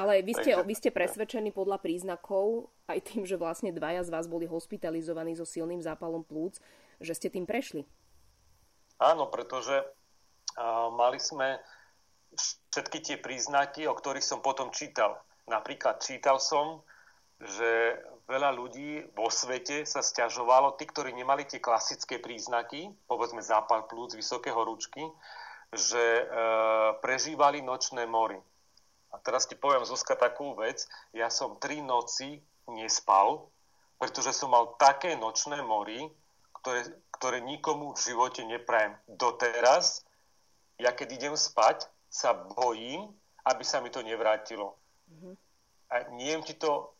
Ale 0.00 0.24
vy 0.24 0.32
ste, 0.34 0.58
vy 0.64 0.74
ste 0.74 0.90
presvedčení 0.90 1.54
podľa 1.54 1.78
príznakov, 1.78 2.72
aj 2.88 3.00
tým, 3.00 3.24
že 3.24 3.40
vlastne 3.40 3.72
dvaja 3.72 4.04
z 4.04 4.12
vás 4.12 4.28
boli 4.28 4.44
hospitalizovaní 4.44 5.32
so 5.32 5.48
silným 5.48 5.80
zápalom 5.80 6.20
plúc, 6.20 6.60
že 7.00 7.16
ste 7.16 7.32
tým 7.32 7.48
prešli. 7.48 7.88
Áno, 9.00 9.26
pretože 9.32 9.80
uh, 9.80 10.88
mali 10.92 11.16
sme 11.16 11.58
všetky 12.70 12.98
tie 13.00 13.16
príznaky, 13.16 13.88
o 13.88 13.94
ktorých 13.96 14.26
som 14.26 14.44
potom 14.44 14.68
čítal. 14.74 15.16
Napríklad 15.48 16.02
čítal 16.04 16.36
som, 16.36 16.84
že 17.40 17.98
veľa 18.28 18.50
ľudí 18.56 19.04
vo 19.12 19.28
svete 19.28 19.84
sa 19.84 20.00
stiažovalo, 20.00 20.76
tí, 20.76 20.88
ktorí 20.88 21.12
nemali 21.12 21.44
tie 21.44 21.60
klasické 21.60 22.20
príznaky, 22.20 22.92
povedzme 23.04 23.44
zápal 23.44 23.84
plúc, 23.84 24.16
vysoké 24.16 24.48
horúčky, 24.48 25.04
že 25.74 26.00
e, 26.00 26.24
prežívali 27.02 27.60
nočné 27.60 28.06
mory. 28.08 28.38
A 29.12 29.20
teraz 29.20 29.44
ti 29.44 29.58
poviem, 29.58 29.84
Zuzka, 29.84 30.16
takú 30.16 30.56
vec. 30.56 30.86
Ja 31.12 31.28
som 31.28 31.60
tri 31.60 31.84
noci 31.84 32.40
nespal, 32.70 33.48
pretože 33.98 34.32
som 34.36 34.52
mal 34.52 34.76
také 34.80 35.16
nočné 35.16 35.60
mory, 35.62 36.08
ktoré, 36.60 36.84
ktoré 37.14 37.38
nikomu 37.44 37.92
v 37.92 38.00
živote 38.00 38.42
neprajem. 38.44 38.96
Doteraz, 39.08 40.04
ja 40.80 40.90
keď 40.92 41.08
idem 41.20 41.34
spať, 41.36 41.88
sa 42.08 42.32
bojím, 42.34 43.10
aby 43.44 43.62
sa 43.66 43.82
mi 43.82 43.90
to 43.90 44.00
nevrátilo. 44.00 44.78
Mm-hmm. 45.10 45.34
A 45.90 45.94
neviem 46.14 46.42
ti 46.46 46.54
to 46.54 46.94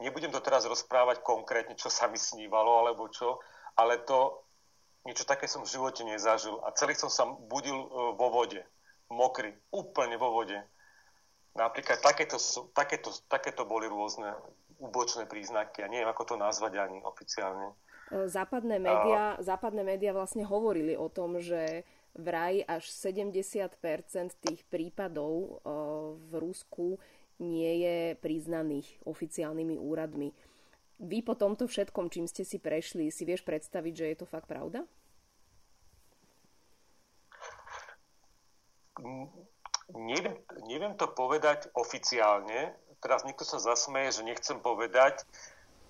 Nebudem 0.00 0.32
to 0.32 0.40
teraz 0.40 0.64
rozprávať 0.64 1.20
konkrétne, 1.20 1.76
čo 1.76 1.92
sa 1.92 2.08
mi 2.08 2.16
snívalo 2.16 2.80
alebo 2.80 3.12
čo, 3.12 3.36
ale 3.76 4.00
to 4.00 4.48
niečo 5.04 5.28
také 5.28 5.44
som 5.44 5.60
v 5.60 5.76
živote 5.76 6.00
nezažil. 6.08 6.56
A 6.64 6.72
celý 6.72 6.96
som 6.96 7.12
sa 7.12 7.28
budil 7.28 7.76
e, 7.76 7.88
vo 8.16 8.28
vode, 8.32 8.64
mokrý, 9.12 9.52
úplne 9.68 10.16
vo 10.16 10.32
vode. 10.32 10.56
Napríklad 11.52 12.00
takéto, 12.00 12.40
takéto, 12.72 13.12
takéto 13.28 13.68
boli 13.68 13.92
rôzne 13.92 14.32
úbočné 14.80 15.28
príznaky. 15.28 15.84
Ja 15.84 15.88
neviem, 15.92 16.08
ako 16.08 16.34
to 16.34 16.36
nazvať 16.40 16.80
ani 16.80 16.98
oficiálne. 17.04 17.76
E, 18.10 18.26
západné 18.26 18.80
médiá, 18.80 19.36
a... 19.36 19.40
západné 19.44 19.84
médiá 19.84 20.10
vlastne 20.16 20.42
hovorili 20.42 20.96
o 20.96 21.12
tom, 21.12 21.38
že 21.38 21.84
vraj 22.16 22.64
až 22.66 22.88
70% 22.90 23.76
tých 24.40 24.60
prípadov 24.66 25.32
e, 25.36 25.48
v 26.18 26.32
Rusku 26.40 26.98
nie 27.40 27.84
je 27.84 27.98
priznaných 28.20 28.88
oficiálnymi 29.06 29.76
úradmi. 29.80 30.32
Vy 31.00 31.24
po 31.24 31.32
tomto 31.32 31.64
všetkom, 31.64 32.12
čím 32.12 32.28
ste 32.28 32.44
si 32.44 32.60
prešli, 32.60 33.08
si 33.08 33.24
vieš 33.24 33.40
predstaviť, 33.48 33.92
že 33.96 34.08
je 34.12 34.16
to 34.20 34.26
fakt 34.28 34.44
pravda? 34.44 34.84
Neviem, 39.96 40.36
neviem 40.68 40.92
to 41.00 41.08
povedať 41.08 41.72
oficiálne. 41.72 42.76
Teraz 43.00 43.24
niekto 43.24 43.48
sa 43.48 43.56
zasmeje, 43.60 44.20
že 44.20 44.28
nechcem 44.28 44.60
povedať. 44.60 45.24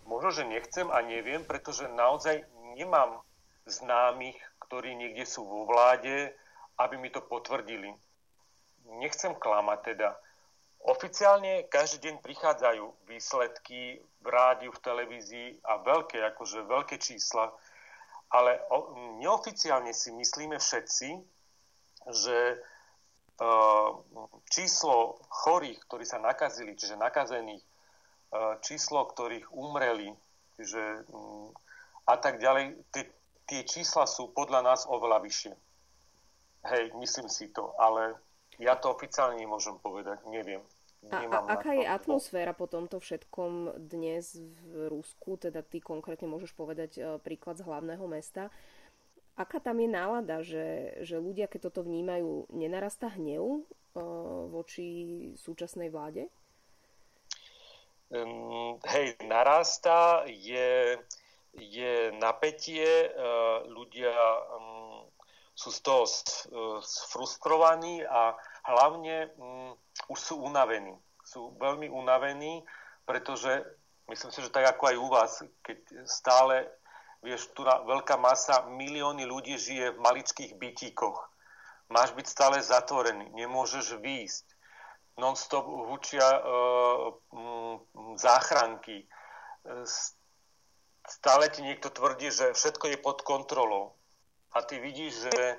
Možno, 0.06 0.30
že 0.30 0.46
nechcem 0.46 0.86
a 0.90 1.02
neviem, 1.02 1.42
pretože 1.42 1.86
naozaj 1.90 2.42
nemám 2.78 3.22
známych, 3.66 4.38
ktorí 4.66 4.94
niekde 4.94 5.26
sú 5.26 5.46
vo 5.46 5.66
vláde, 5.66 6.30
aby 6.78 6.96
mi 6.98 7.10
to 7.10 7.22
potvrdili. 7.22 7.92
Nechcem 8.98 9.34
klamať 9.36 9.78
teda 9.94 10.08
Oficiálne 10.80 11.68
každý 11.68 12.08
deň 12.08 12.24
prichádzajú 12.24 13.04
výsledky 13.04 14.00
v 14.00 14.26
rádiu, 14.32 14.72
v 14.72 14.80
televízii 14.80 15.48
a 15.60 15.76
veľké, 15.84 16.24
akože 16.32 16.64
veľké 16.64 16.96
čísla, 16.96 17.52
ale 18.32 18.64
neoficiálne 19.20 19.92
si 19.92 20.08
myslíme 20.16 20.56
všetci, 20.56 21.08
že 22.08 22.36
číslo 24.50 25.16
chorých, 25.32 25.80
ktorí 25.88 26.04
sa 26.04 26.20
nakazili, 26.20 26.76
čiže 26.76 27.00
nakazených, 27.00 27.64
e, 27.64 27.68
číslo, 28.60 29.08
ktorých 29.08 29.48
umreli, 29.56 30.12
čiže 30.60 31.08
mm, 31.08 31.48
a 32.04 32.14
tak 32.20 32.42
ďalej, 32.42 32.76
tie, 32.92 33.08
tie 33.48 33.60
čísla 33.64 34.04
sú 34.04 34.28
podľa 34.36 34.60
nás 34.66 34.84
oveľa 34.84 35.24
vyššie. 35.24 35.54
Hej, 36.60 36.84
myslím 37.00 37.32
si 37.32 37.48
to, 37.48 37.72
ale 37.80 38.18
ja 38.60 38.76
to 38.76 38.92
oficiálne 38.92 39.40
nemôžem 39.40 39.80
povedať, 39.80 40.20
neviem. 40.28 40.60
A, 41.08 41.24
a 41.24 41.56
aká 41.56 41.72
je 41.72 41.88
atmosféra 41.88 42.52
po 42.52 42.68
tomto 42.68 43.00
všetkom 43.00 43.80
dnes 43.88 44.36
v 44.36 44.92
Rusku? 44.92 45.40
Teda 45.40 45.64
ty 45.64 45.80
konkrétne 45.80 46.28
môžeš 46.28 46.52
povedať 46.52 47.00
e, 47.00 47.16
príklad 47.24 47.56
z 47.56 47.64
hlavného 47.64 48.04
mesta. 48.04 48.52
Aká 49.40 49.56
tam 49.56 49.80
je 49.80 49.88
nálada, 49.88 50.44
že, 50.44 51.00
že 51.00 51.16
ľudia, 51.16 51.48
keď 51.48 51.72
toto 51.72 51.80
vnímajú, 51.80 52.52
nenarastá 52.52 53.08
hnev 53.16 53.64
voči 54.52 54.86
súčasnej 55.40 55.88
vláde? 55.88 56.28
Um, 58.12 58.76
hej, 58.84 59.16
narastá, 59.24 60.28
je, 60.28 60.98
je 61.56 62.10
napätie, 62.20 62.84
uh, 62.84 63.64
ľudia 63.70 64.12
um, 64.12 65.08
sú 65.54 65.72
z 65.72 65.80
toho 65.80 66.04
sfrustrovaní 66.82 68.02
a 68.04 68.34
hlavne 68.66 69.30
um, 69.38 69.72
už 70.10 70.18
sú 70.20 70.34
unavení. 70.42 70.92
Sú 71.24 71.54
veľmi 71.56 71.86
unavení, 71.88 72.66
pretože 73.06 73.62
myslím 74.10 74.30
si, 74.34 74.42
že 74.42 74.52
tak 74.52 74.68
ako 74.74 74.82
aj 74.90 74.96
u 74.98 75.08
vás, 75.08 75.32
keď 75.62 75.78
stále, 76.02 76.66
vieš, 77.20 77.52
tu 77.52 77.64
na 77.64 77.80
veľká 77.84 78.16
masa, 78.16 78.64
milióny 78.68 79.28
ľudí 79.28 79.56
žije 79.56 79.96
v 79.96 80.02
maličkých 80.02 80.52
bytíkoch. 80.56 81.18
Máš 81.90 82.14
byť 82.14 82.26
stále 82.26 82.56
zatvorený, 82.62 83.34
nemôžeš 83.34 83.98
výjsť. 83.98 84.46
Non-stop 85.18 85.66
hučia 85.90 86.22
e, 86.22 86.40
m, 87.34 87.82
záchranky. 88.16 89.04
Stále 91.04 91.50
ti 91.50 91.60
niekto 91.66 91.90
tvrdí, 91.90 92.30
že 92.30 92.54
všetko 92.54 92.94
je 92.94 92.98
pod 93.02 93.20
kontrolou. 93.26 93.98
A 94.54 94.62
ty 94.62 94.78
vidíš, 94.78 95.28
že, 95.28 95.58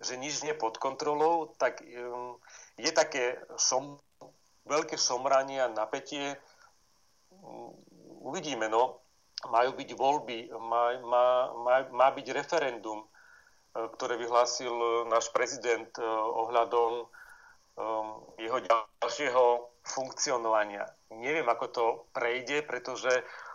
že 0.00 0.14
nič 0.16 0.42
nie 0.42 0.56
pod 0.56 0.76
kontrolou, 0.76 1.52
tak 1.56 1.80
um, 1.80 2.36
je 2.76 2.90
také 2.92 3.40
som, 3.56 4.00
veľké 4.68 4.96
somranie 5.00 5.60
a 5.60 5.72
napätie. 5.72 6.36
Uvidíme, 8.20 8.68
no. 8.68 9.00
Majú 9.48 9.72
byť 9.72 9.90
voľby, 9.96 10.52
má, 10.60 11.00
má, 11.00 11.26
má, 11.56 11.76
má 11.88 12.08
byť 12.12 12.26
referendum, 12.36 13.06
ktoré 13.72 14.20
vyhlásil 14.20 15.06
náš 15.08 15.32
prezident 15.32 15.88
ohľadom 16.36 17.08
jeho 18.36 18.58
ďalšieho 18.60 19.44
funkcionovania. 19.80 20.84
Neviem, 21.10 21.48
ako 21.48 21.66
to 21.72 21.84
prejde, 22.12 22.62
pretože 22.68 23.10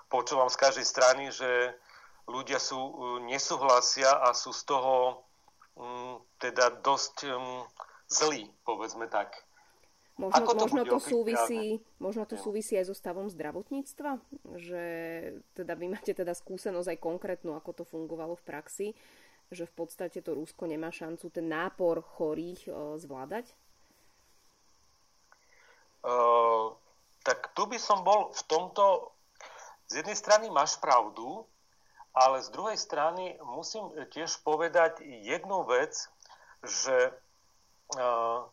počúvam 0.10 0.50
z 0.50 0.58
každej 0.58 0.86
strany, 0.86 1.24
že 1.30 1.78
ľudia 2.26 2.58
sú, 2.58 2.78
e, 2.78 2.94
nesúhlasia 3.30 4.10
a 4.10 4.34
sú 4.34 4.50
z 4.50 4.64
toho 4.66 5.22
um, 5.78 6.18
teda 6.42 6.82
dosť 6.82 7.30
um, 7.30 7.62
zlí, 8.10 8.50
povedzme 8.66 9.06
tak. 9.06 9.45
Možno, 10.16 10.48
Ako 10.48 10.52
to, 10.56 10.64
možno 10.72 10.84
to 10.88 11.00
súvisí, 11.04 11.84
možno 12.00 12.24
to 12.24 12.40
súvisí 12.40 12.80
aj 12.80 12.88
so 12.88 12.96
stavom 12.96 13.28
zdravotníctva, 13.28 14.24
že 14.56 14.84
teda 15.60 15.76
vy 15.76 15.92
máte 15.92 16.16
teda 16.16 16.32
skúsenosť 16.32 16.96
aj 16.96 17.04
konkrétnu, 17.04 17.52
ako 17.52 17.72
to 17.76 17.84
fungovalo 17.84 18.40
v 18.40 18.48
praxi, 18.48 18.88
že 19.52 19.68
v 19.68 19.74
podstate 19.76 20.24
to 20.24 20.32
Rusko 20.32 20.72
nemá 20.72 20.88
šancu 20.88 21.28
ten 21.28 21.52
nápor 21.52 22.00
chorých 22.16 22.72
uh, 22.72 22.96
zvládať? 22.96 23.52
Uh, 26.00 26.72
tak 27.28 27.52
tu 27.52 27.68
by 27.68 27.76
som 27.76 28.08
bol 28.08 28.32
v 28.32 28.42
tomto 28.48 29.16
z 29.86 30.02
jednej 30.02 30.18
strany 30.18 30.50
máš 30.50 30.82
pravdu, 30.82 31.46
ale 32.16 32.42
z 32.42 32.50
druhej 32.50 32.78
strany 32.80 33.38
musím 33.44 33.92
tiež 34.10 34.42
povedať 34.42 35.04
jednu 35.04 35.68
vec, 35.68 35.94
že 36.64 37.14
uh, 37.94 38.48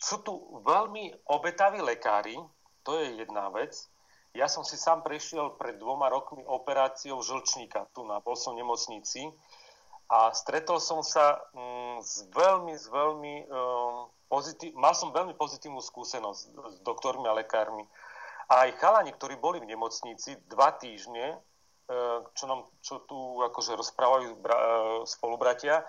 sú 0.00 0.16
tu 0.24 0.32
veľmi 0.64 1.28
obetaví 1.28 1.80
lekári, 1.84 2.36
to 2.84 2.96
je 2.96 3.20
jedna 3.20 3.48
vec. 3.52 3.76
Ja 4.32 4.46
som 4.46 4.62
si 4.62 4.78
sám 4.78 5.02
prešiel 5.02 5.58
pred 5.58 5.76
dvoma 5.76 6.06
rokmi 6.06 6.46
operáciou 6.46 7.18
žlčníka 7.18 7.90
tu 7.90 8.06
na 8.06 8.22
bol 8.22 8.38
nemocnici 8.38 9.26
a 10.10 10.30
stretol 10.34 10.78
som 10.78 11.02
sa 11.02 11.38
um, 11.54 11.98
s 12.02 12.26
veľmi, 12.30 12.74
s 12.74 12.86
veľmi 12.90 13.34
um, 13.46 14.10
pozitív, 14.30 14.74
mal 14.78 14.94
som 14.94 15.10
veľmi 15.10 15.34
pozitívnu 15.34 15.82
skúsenosť 15.82 16.40
s 16.50 16.76
doktormi 16.86 17.26
a 17.26 17.34
lekármi. 17.34 17.82
A 18.50 18.66
aj 18.66 18.78
chalani, 18.82 19.10
ktorí 19.14 19.38
boli 19.38 19.62
v 19.62 19.70
nemocnici 19.70 20.34
dva 20.50 20.74
týždne, 20.74 21.38
e, 21.86 21.96
čo, 22.34 22.50
nám, 22.50 22.66
čo 22.82 23.06
tu 23.06 23.38
akože 23.46 23.78
rozprávajú 23.78 24.42
spolubratia, 25.06 25.86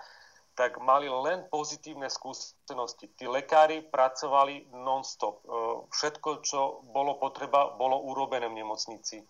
tak 0.52 0.76
mali 0.80 1.08
len 1.08 1.48
pozitívne 1.48 2.12
skúsenosti. 2.12 3.08
Tí 3.16 3.24
lekári 3.24 3.80
pracovali 3.82 4.68
non-stop. 4.72 5.40
E, 5.40 5.46
všetko, 5.88 6.30
čo 6.44 6.84
bolo 6.92 7.16
potreba, 7.16 7.72
bolo 7.74 8.00
urobené 8.08 8.48
v 8.52 8.60
nemocnici. 8.60 9.24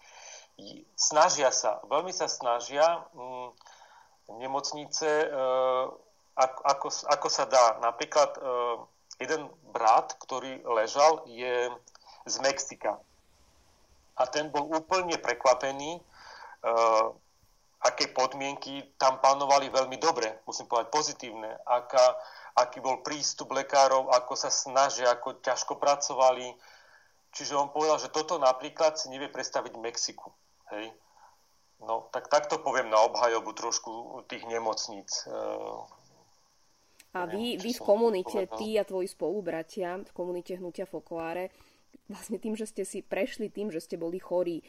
Snažia 0.99 1.49
sa, 1.49 1.81
veľmi 1.89 2.13
sa 2.13 2.29
snažia 2.29 2.85
mm, 3.17 3.49
nemocnice, 4.37 5.33
ako, 6.37 6.93
ako 7.09 7.29
sa 7.33 7.49
dá. 7.49 7.81
Napríklad 7.81 8.37
jeden 9.17 9.49
brat, 9.73 10.13
ktorý 10.21 10.61
ležal, 10.69 11.25
je 11.25 11.73
z 12.29 12.37
Mexika 12.45 13.01
a 14.17 14.23
ten 14.29 14.53
bol 14.53 14.69
úplne 14.69 15.17
prekvapený, 15.17 16.01
aké 17.83 18.15
podmienky 18.15 18.95
tam 18.95 19.19
panovali 19.19 19.67
veľmi 19.67 19.99
dobre, 19.99 20.43
musím 20.47 20.71
povedať 20.71 20.89
pozitívne, 20.95 21.51
aká, 21.67 22.15
aký 22.55 22.79
bol 22.79 23.03
prístup 23.03 23.51
lekárov, 23.51 24.11
ako 24.15 24.39
sa 24.39 24.51
snažia, 24.55 25.11
ako 25.11 25.43
ťažko 25.43 25.83
pracovali. 25.83 26.55
Čiže 27.33 27.59
on 27.59 27.75
povedal, 27.75 27.99
že 27.99 28.13
toto 28.13 28.39
napríklad 28.39 28.95
si 28.95 29.11
nevie 29.11 29.27
predstaviť 29.27 29.73
v 29.75 29.83
Mexiku. 29.83 30.31
Hej? 30.71 30.95
No, 31.83 32.07
tak 32.15 32.31
takto 32.31 32.63
poviem 32.63 32.87
na 32.87 33.03
obhajobu 33.03 33.51
trošku 33.59 34.23
tých 34.31 34.47
nemocníc. 34.47 35.27
Uh, 35.27 35.83
a 37.13 37.29
vy, 37.29 37.61
vy 37.61 37.77
v 37.77 37.83
komunite, 37.83 38.49
ty 38.57 38.81
a 38.81 38.89
tvoji 38.89 39.11
spolubratia 39.11 40.01
v 40.01 40.13
komunite 40.17 40.57
Hnutia 40.57 40.89
Fokoláre, 40.89 41.53
vlastne 42.11 42.39
tým, 42.39 42.59
že 42.59 42.67
ste 42.67 42.83
si 42.83 43.03
prešli 43.03 43.51
tým, 43.53 43.71
že 43.71 43.83
ste 43.83 44.01
boli 44.01 44.19
chorí, 44.19 44.63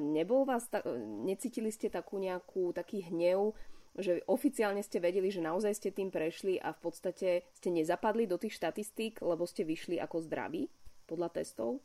nebol 0.00 0.44
vás, 0.44 0.68
ta, 0.68 0.84
necítili 1.24 1.72
ste 1.72 1.88
takú 1.88 2.20
nejakú, 2.20 2.76
taký 2.76 3.08
hnev, 3.08 3.56
že 3.96 4.24
oficiálne 4.24 4.80
ste 4.80 5.00
vedeli, 5.00 5.28
že 5.28 5.44
naozaj 5.44 5.76
ste 5.76 5.90
tým 5.92 6.08
prešli 6.08 6.56
a 6.56 6.72
v 6.72 6.80
podstate 6.80 7.28
ste 7.52 7.68
nezapadli 7.68 8.24
do 8.24 8.40
tých 8.40 8.56
štatistík, 8.56 9.20
lebo 9.20 9.44
ste 9.44 9.68
vyšli 9.68 10.00
ako 10.00 10.24
zdraví 10.24 10.72
podľa 11.04 11.28
testov? 11.40 11.80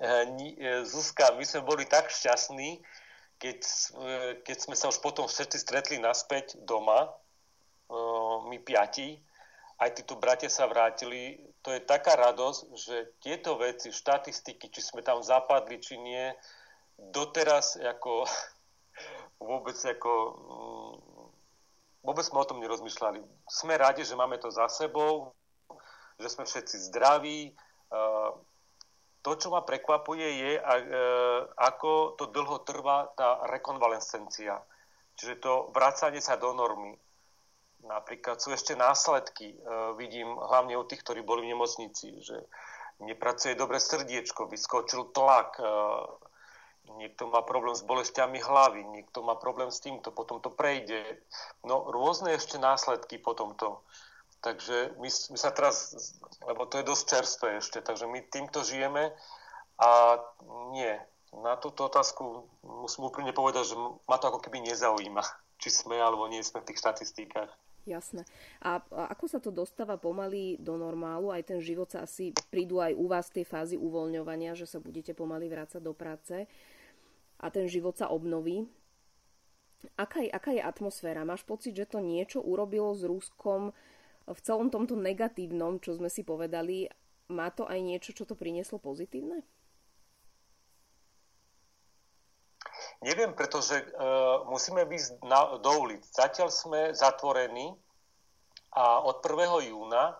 E, 0.00 0.84
Zuzka, 0.84 1.32
my 1.36 1.44
sme 1.44 1.64
boli 1.64 1.84
tak 1.88 2.12
šťastní, 2.12 2.80
keď, 3.40 3.60
e, 3.64 4.12
keď 4.44 4.56
sme 4.60 4.76
sa 4.76 4.92
už 4.92 5.00
potom 5.00 5.24
všetci 5.24 5.56
stretli 5.56 5.96
naspäť 5.96 6.60
doma, 6.60 7.08
e, 7.08 7.10
my 8.52 8.56
piati, 8.60 9.16
aj 9.82 9.90
títo 9.98 10.14
bratia 10.14 10.46
sa 10.46 10.70
vrátili, 10.70 11.42
to 11.62 11.74
je 11.74 11.82
taká 11.82 12.14
radosť, 12.14 12.60
že 12.74 12.96
tieto 13.18 13.58
veci, 13.58 13.90
štatistiky, 13.90 14.70
či 14.70 14.80
sme 14.82 15.02
tam 15.02 15.22
zapadli, 15.22 15.82
či 15.82 15.98
nie, 15.98 16.30
doteraz 16.98 17.82
ako 17.82 18.26
vôbec 19.50 19.74
ako 19.74 20.12
mm, 20.38 21.12
vôbec 22.02 22.24
sme 22.26 22.42
o 22.42 22.48
tom 22.48 22.58
nerozmýšľali. 22.58 23.22
Sme 23.46 23.78
radi, 23.78 24.02
že 24.02 24.18
máme 24.18 24.38
to 24.38 24.50
za 24.50 24.66
sebou, 24.66 25.30
že 26.18 26.28
sme 26.28 26.44
všetci 26.44 26.90
zdraví. 26.90 27.54
To, 29.22 29.30
čo 29.38 29.54
ma 29.54 29.62
prekvapuje, 29.62 30.26
je, 30.34 30.52
e, 30.58 30.62
ako 31.54 32.18
to 32.18 32.26
dlho 32.34 32.66
trvá 32.66 33.06
tá 33.14 33.38
rekonvalescencia. 33.54 34.58
Čiže 35.14 35.38
to 35.38 35.52
vracanie 35.70 36.18
sa 36.18 36.34
do 36.34 36.50
normy. 36.50 36.98
Napríklad 37.82 38.38
sú 38.38 38.54
ešte 38.54 38.78
následky, 38.78 39.54
e, 39.54 39.56
vidím 39.98 40.38
hlavne 40.38 40.78
u 40.78 40.86
tých, 40.86 41.02
ktorí 41.02 41.26
boli 41.26 41.42
v 41.42 41.58
nemocnici, 41.58 42.14
že 42.22 42.46
nepracuje 43.02 43.58
dobre 43.58 43.82
srdiečko, 43.82 44.46
vyskočil 44.46 45.10
tlak, 45.10 45.58
e, 45.58 45.66
niekto 46.98 47.26
má 47.26 47.42
problém 47.42 47.74
s 47.74 47.82
bolestiami 47.82 48.38
hlavy, 48.38 48.86
niekto 48.86 49.26
má 49.26 49.34
problém 49.34 49.70
s 49.74 49.82
týmto, 49.82 50.14
potom 50.14 50.38
to 50.38 50.50
prejde. 50.50 51.02
No 51.66 51.86
rôzne 51.90 52.34
ešte 52.38 52.58
následky 52.58 53.18
potom 53.18 53.58
to. 53.58 53.82
Takže 54.42 54.98
my, 54.98 55.06
my 55.06 55.38
sa 55.38 55.54
teraz, 55.54 55.94
lebo 56.42 56.66
to 56.66 56.82
je 56.82 56.88
dosť 56.88 57.04
čerstvé 57.06 57.48
ešte, 57.62 57.78
takže 57.78 58.10
my 58.10 58.18
týmto 58.26 58.66
žijeme 58.66 59.14
a 59.78 60.18
nie, 60.74 60.98
na 61.32 61.54
túto 61.56 61.86
otázku 61.86 62.44
musím 62.66 63.08
úplne 63.08 63.30
povedať, 63.30 63.72
že 63.72 63.76
ma 64.10 64.18
to 64.18 64.28
ako 64.28 64.42
keby 64.42 64.60
nezaujíma, 64.66 65.22
či 65.62 65.70
sme 65.70 65.96
alebo 65.96 66.26
nie 66.26 66.42
sme 66.42 66.60
v 66.60 66.68
tých 66.70 66.82
štatistikách. 66.82 67.50
Jasné. 67.82 68.22
A, 68.62 68.78
ako 69.10 69.26
sa 69.26 69.42
to 69.42 69.50
dostáva 69.50 69.98
pomaly 69.98 70.54
do 70.62 70.78
normálu? 70.78 71.34
Aj 71.34 71.42
ten 71.42 71.58
život 71.58 71.90
sa 71.90 72.06
asi 72.06 72.30
prídu 72.54 72.78
aj 72.78 72.94
u 72.94 73.10
vás 73.10 73.26
v 73.30 73.42
tej 73.42 73.46
fázi 73.50 73.76
uvoľňovania, 73.78 74.54
že 74.54 74.70
sa 74.70 74.78
budete 74.78 75.18
pomaly 75.18 75.50
vrácať 75.50 75.82
do 75.82 75.90
práce 75.90 76.46
a 77.42 77.46
ten 77.50 77.66
život 77.66 77.98
sa 77.98 78.06
obnoví. 78.06 78.70
Aká 79.98 80.22
je, 80.22 80.30
aká 80.30 80.54
je 80.54 80.62
atmosféra? 80.62 81.26
Máš 81.26 81.42
pocit, 81.42 81.74
že 81.74 81.90
to 81.90 81.98
niečo 81.98 82.38
urobilo 82.38 82.94
s 82.94 83.02
Ruskom 83.02 83.74
v 84.30 84.38
celom 84.46 84.70
tomto 84.70 84.94
negatívnom, 84.94 85.82
čo 85.82 85.98
sme 85.98 86.06
si 86.06 86.22
povedali? 86.22 86.86
Má 87.34 87.50
to 87.50 87.66
aj 87.66 87.82
niečo, 87.82 88.14
čo 88.14 88.22
to 88.22 88.38
prinieslo 88.38 88.78
pozitívne? 88.78 89.42
Neviem, 93.02 93.34
pretože 93.34 93.82
uh, 93.82 94.46
musíme 94.46 94.86
ísť 94.86 95.26
na, 95.26 95.58
do 95.58 95.72
ulic. 95.82 96.06
Zatiaľ 96.06 96.54
sme 96.54 96.80
zatvorení 96.94 97.74
a 98.78 99.02
od 99.02 99.18
1. 99.18 99.74
júna 99.74 100.14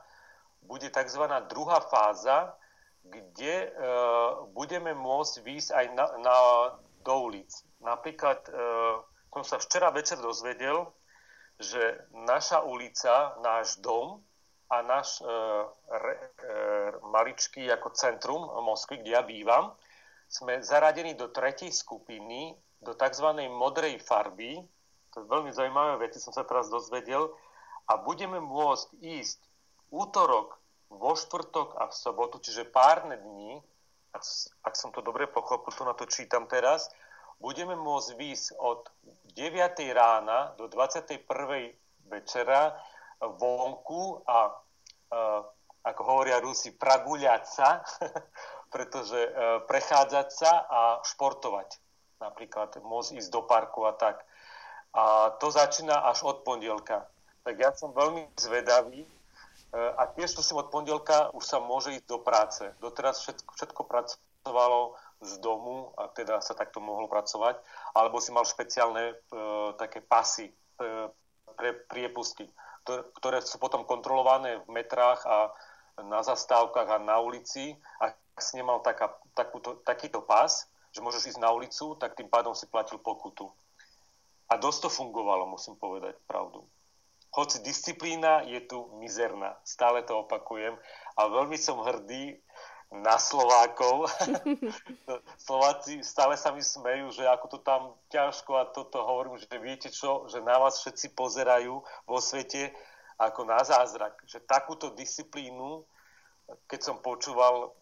bude 0.66 0.90
tzv. 0.90 1.22
druhá 1.46 1.78
fáza, 1.78 2.58
kde 3.06 3.70
uh, 3.70 4.50
budeme 4.50 4.98
môcť 4.98 5.34
výjsť 5.46 5.70
aj 5.70 5.86
na, 5.94 6.06
na, 6.18 6.36
do 7.06 7.14
ulic. 7.30 7.54
Napríklad 7.78 8.50
uh, 8.50 8.98
som 9.30 9.46
sa 9.46 9.62
včera 9.62 9.94
večer 9.94 10.18
dozvedel, 10.18 10.90
že 11.62 12.02
naša 12.10 12.66
ulica, 12.66 13.38
náš 13.46 13.78
dom 13.78 14.26
a 14.66 14.82
náš 14.82 15.22
uh, 15.22 15.70
re, 15.86 16.14
uh, 16.18 16.98
maličký 17.14 17.70
ako 17.70 17.94
centrum 17.94 18.42
Moskvy, 18.42 19.06
kde 19.06 19.10
ja 19.14 19.22
bývam, 19.22 19.70
sme 20.26 20.58
zaradení 20.58 21.14
do 21.14 21.30
tretej 21.30 21.70
skupiny 21.70 22.58
do 22.82 22.92
tzv. 22.94 23.28
modrej 23.48 24.02
farby, 24.02 24.58
to 25.14 25.22
je 25.22 25.30
veľmi 25.30 25.54
zaujímavé 25.54 26.08
veci, 26.08 26.18
som 26.18 26.34
sa 26.34 26.42
teraz 26.42 26.68
dozvedel, 26.68 27.30
a 27.90 27.98
budeme 27.98 28.38
môcť 28.38 28.98
ísť 29.02 29.40
útorok, 29.90 30.58
vo 30.92 31.16
štvrtok 31.16 31.80
a 31.80 31.88
v 31.88 31.94
sobotu, 31.96 32.36
čiže 32.36 32.68
párne 32.68 33.16
dní, 33.16 33.64
ak, 34.12 34.22
ak 34.60 34.74
som 34.76 34.92
to 34.92 35.00
dobre 35.00 35.24
pochopil, 35.24 35.72
to 35.72 35.88
na 35.88 35.96
to 35.96 36.04
čítam 36.04 36.44
teraz, 36.44 36.92
budeme 37.40 37.72
môcť 37.72 38.12
výjsť 38.12 38.46
od 38.60 38.92
9. 39.32 39.72
rána 39.96 40.52
do 40.60 40.68
21. 40.68 41.24
večera 42.12 42.76
vonku 43.24 44.20
a, 44.28 44.36
a 44.36 44.38
ako 45.82 46.02
hovoria 46.04 46.44
Rusi, 46.44 46.76
praguľať 46.76 47.42
sa 47.48 47.80
pretože 48.72 49.20
e, 49.20 49.30
prechádzať 49.68 50.28
sa 50.32 50.52
a 50.64 50.80
športovať. 51.04 51.76
Napríklad 52.22 52.78
môcť 52.86 53.18
ísť 53.18 53.30
do 53.34 53.42
parku 53.42 53.82
a 53.82 53.92
tak. 53.98 54.22
A 54.94 55.34
to 55.42 55.50
začína 55.50 56.06
až 56.06 56.22
od 56.22 56.46
pondelka. 56.46 57.10
Tak 57.42 57.58
ja 57.58 57.74
som 57.74 57.90
veľmi 57.90 58.30
zvedavý, 58.38 59.02
a 59.72 60.04
tiež 60.04 60.36
som 60.36 60.60
od 60.60 60.68
pondelka 60.68 61.32
už 61.32 61.44
sa 61.48 61.56
môže 61.56 61.96
ísť 61.96 62.04
do 62.04 62.20
práce. 62.20 62.60
Doteraz 62.84 63.24
všetko, 63.24 63.56
všetko 63.56 63.80
pracovalo 63.88 65.00
z 65.24 65.32
domu 65.40 65.96
a 65.96 66.12
teda 66.12 66.44
sa 66.44 66.52
takto 66.52 66.84
mohlo 66.84 67.08
pracovať, 67.08 67.56
alebo 67.96 68.20
si 68.20 68.36
mal 68.36 68.44
špeciálne 68.44 69.04
e, 69.08 69.14
také 69.80 70.04
pasy 70.04 70.52
e, 70.52 70.54
pre 71.56 71.72
priepustky, 71.88 72.52
ktoré, 73.16 73.40
sú 73.40 73.56
potom 73.56 73.88
kontrolované 73.88 74.60
v 74.66 74.68
metrách 74.76 75.24
a 75.24 75.56
na 76.04 76.20
zastávkach 76.20 76.88
a 76.92 76.98
na 77.00 77.22
ulici. 77.22 77.72
Ak 77.96 78.18
si 78.44 78.60
nemal 78.60 78.84
taká, 78.84 79.14
takúto, 79.32 79.80
takýto 79.88 80.20
pás, 80.20 80.68
že 80.92 81.00
môžeš 81.00 81.34
ísť 81.34 81.40
na 81.40 81.50
ulicu, 81.50 81.96
tak 81.96 82.14
tým 82.14 82.28
pádom 82.28 82.52
si 82.52 82.68
platil 82.68 83.00
pokutu. 83.00 83.48
A 84.52 84.60
dosť 84.60 84.86
to 84.86 84.88
fungovalo, 84.92 85.48
musím 85.48 85.80
povedať 85.80 86.20
pravdu. 86.28 86.68
Hoci 87.32 87.64
disciplína 87.64 88.44
je 88.44 88.60
tu 88.68 88.92
mizerná, 89.00 89.56
stále 89.64 90.04
to 90.04 90.20
opakujem 90.20 90.76
a 91.16 91.20
veľmi 91.32 91.56
som 91.56 91.80
hrdý 91.80 92.36
na 92.92 93.16
Slovákov. 93.16 94.12
Slováci 95.48 96.04
stále 96.04 96.36
sa 96.36 96.52
mi 96.52 96.60
smejú, 96.60 97.08
že 97.08 97.24
ako 97.24 97.46
to 97.56 97.58
tam 97.64 97.96
ťažko 98.12 98.52
a 98.60 98.68
toto 98.68 99.00
hovorím, 99.00 99.40
že 99.40 99.48
viete 99.56 99.88
čo, 99.88 100.28
že 100.28 100.44
na 100.44 100.60
vás 100.60 100.76
všetci 100.84 101.16
pozerajú 101.16 101.80
vo 102.04 102.18
svete 102.20 102.76
ako 103.16 103.48
na 103.48 103.64
zázrak. 103.64 104.20
Že 104.28 104.44
takúto 104.44 104.92
disciplínu, 104.92 105.88
keď 106.68 106.80
som 106.84 106.96
počúval, 107.00 107.72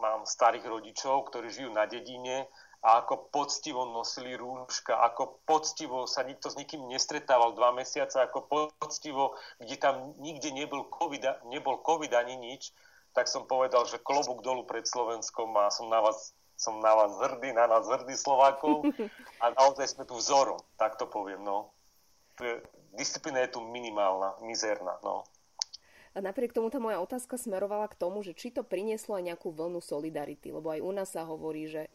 mám 0.00 0.24
starých 0.24 0.66
rodičov, 0.66 1.28
ktorí 1.30 1.52
žijú 1.52 1.70
na 1.70 1.86
dedine 1.86 2.48
a 2.80 3.04
ako 3.04 3.28
poctivo 3.28 3.84
nosili 3.84 4.32
rúška, 4.32 4.96
ako 4.96 5.44
poctivo 5.44 6.08
sa 6.08 6.24
nikto 6.24 6.48
s 6.48 6.56
nikým 6.56 6.88
nestretával 6.88 7.52
dva 7.52 7.76
mesiace, 7.76 8.16
ako 8.16 8.72
poctivo, 8.80 9.36
kde 9.60 9.76
tam 9.76 10.16
nikde 10.16 10.48
nebol 10.48 10.88
COVID, 10.88 11.44
nebol 11.52 11.84
COVID 11.84 12.08
ani 12.16 12.40
nič, 12.40 12.72
tak 13.12 13.28
som 13.28 13.44
povedal, 13.44 13.84
že 13.84 14.00
klobúk 14.00 14.40
dolu 14.40 14.64
pred 14.64 14.88
Slovenskom 14.88 15.52
a 15.60 15.68
som 15.68 15.92
na 15.92 16.00
vás, 16.00 16.32
som 16.56 16.80
na 16.80 16.96
vás 16.96 17.12
hrdý, 17.20 17.52
na 17.52 17.68
nás 17.68 17.84
hrdý 17.84 18.16
Slovákov 18.16 18.88
a 19.44 19.52
naozaj 19.52 19.92
sme 19.92 20.08
tu 20.08 20.16
vzorom, 20.16 20.58
tak 20.80 20.96
to 20.96 21.04
poviem. 21.04 21.44
No. 21.44 21.76
Disciplína 22.96 23.44
je 23.44 23.52
tu 23.52 23.60
minimálna, 23.60 24.40
mizerná. 24.40 24.96
No. 25.04 25.28
Napriek 26.10 26.50
tomu 26.50 26.74
tá 26.74 26.82
moja 26.82 26.98
otázka 26.98 27.38
smerovala 27.38 27.86
k 27.86 27.98
tomu, 27.98 28.26
že 28.26 28.34
či 28.34 28.50
to 28.50 28.66
prinieslo 28.66 29.14
aj 29.14 29.30
nejakú 29.30 29.54
vlnu 29.54 29.78
solidarity, 29.78 30.50
lebo 30.50 30.74
aj 30.74 30.80
u 30.82 30.90
nás 30.90 31.08
sa 31.14 31.22
hovorí, 31.22 31.70
že 31.70 31.86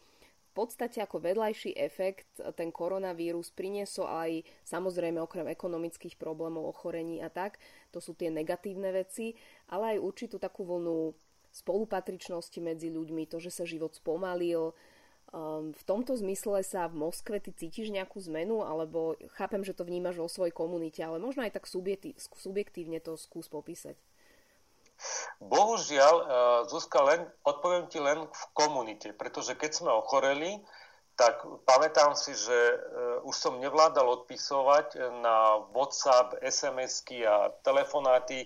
podstate 0.56 1.04
ako 1.04 1.20
vedľajší 1.20 1.76
efekt 1.76 2.40
ten 2.56 2.72
koronavírus 2.72 3.52
priniesol 3.52 4.08
aj 4.08 4.40
samozrejme 4.64 5.20
okrem 5.20 5.44
ekonomických 5.52 6.16
problémov, 6.16 6.64
ochorení 6.64 7.20
a 7.20 7.28
tak, 7.28 7.60
to 7.92 8.00
sú 8.00 8.16
tie 8.16 8.32
negatívne 8.32 8.88
veci, 8.96 9.36
ale 9.68 9.94
aj 9.94 9.98
určitú 10.00 10.40
takú 10.40 10.64
vlnu 10.64 11.12
spolupatričnosti 11.52 12.56
medzi 12.64 12.88
ľuďmi, 12.88 13.28
to, 13.28 13.36
že 13.36 13.52
sa 13.52 13.68
život 13.68 13.92
spomalil. 13.92 14.72
Um, 15.34 15.74
v 15.74 15.82
tomto 15.82 16.14
zmysle 16.14 16.62
sa 16.62 16.86
v 16.86 17.02
Moskve 17.02 17.42
ty 17.42 17.50
cítiš 17.50 17.90
nejakú 17.90 18.22
zmenu, 18.30 18.62
alebo 18.62 19.18
chápem, 19.34 19.66
že 19.66 19.74
to 19.74 19.82
vnímaš 19.82 20.22
vo 20.22 20.30
svojej 20.30 20.54
komunite, 20.54 21.02
ale 21.02 21.18
možno 21.18 21.42
aj 21.42 21.58
tak 21.58 21.66
subjektívne 21.66 23.02
to 23.02 23.18
skús 23.18 23.50
popísať. 23.50 23.98
Bohužiaľ, 25.42 26.14
eh, 26.22 26.28
Zuzka, 26.70 27.02
len, 27.02 27.26
odpoviem 27.42 27.90
ti 27.90 27.98
len 27.98 28.22
v 28.22 28.42
komunite, 28.54 29.10
pretože 29.18 29.58
keď 29.58 29.70
sme 29.74 29.90
ochoreli, 29.90 30.62
tak 31.16 31.42
pamätám 31.64 32.12
si, 32.12 32.36
že 32.36 32.52
uh, 32.52 33.24
už 33.24 33.32
som 33.32 33.56
nevládal 33.56 34.04
odpisovať 34.04 35.00
na 35.24 35.64
WhatsApp, 35.72 36.36
SMS-ky 36.44 37.24
a 37.24 37.48
telefonáty 37.64 38.44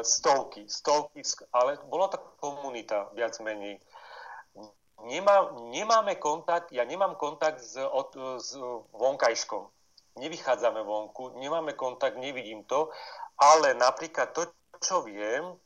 stovky, 0.00 0.64
stovky, 0.64 1.20
ale 1.52 1.76
bola 1.92 2.08
to 2.08 2.16
komunita 2.40 3.08
viac 3.12 3.36
menej. 3.44 3.80
Nemá, 5.04 5.56
nemáme 5.72 6.16
kontakt, 6.20 6.72
ja 6.72 6.84
nemám 6.84 7.16
kontakt 7.16 7.60
s, 7.64 7.76
od, 7.80 8.12
s 8.40 8.52
vonkajškom. 8.92 9.68
Nevychádzame 10.20 10.82
vonku, 10.82 11.40
nemáme 11.40 11.72
kontakt, 11.72 12.18
nevidím 12.20 12.64
to, 12.64 12.90
ale 13.40 13.72
napríklad 13.74 14.32
to, 14.36 14.48
čo 14.80 15.02
viem, 15.02 15.56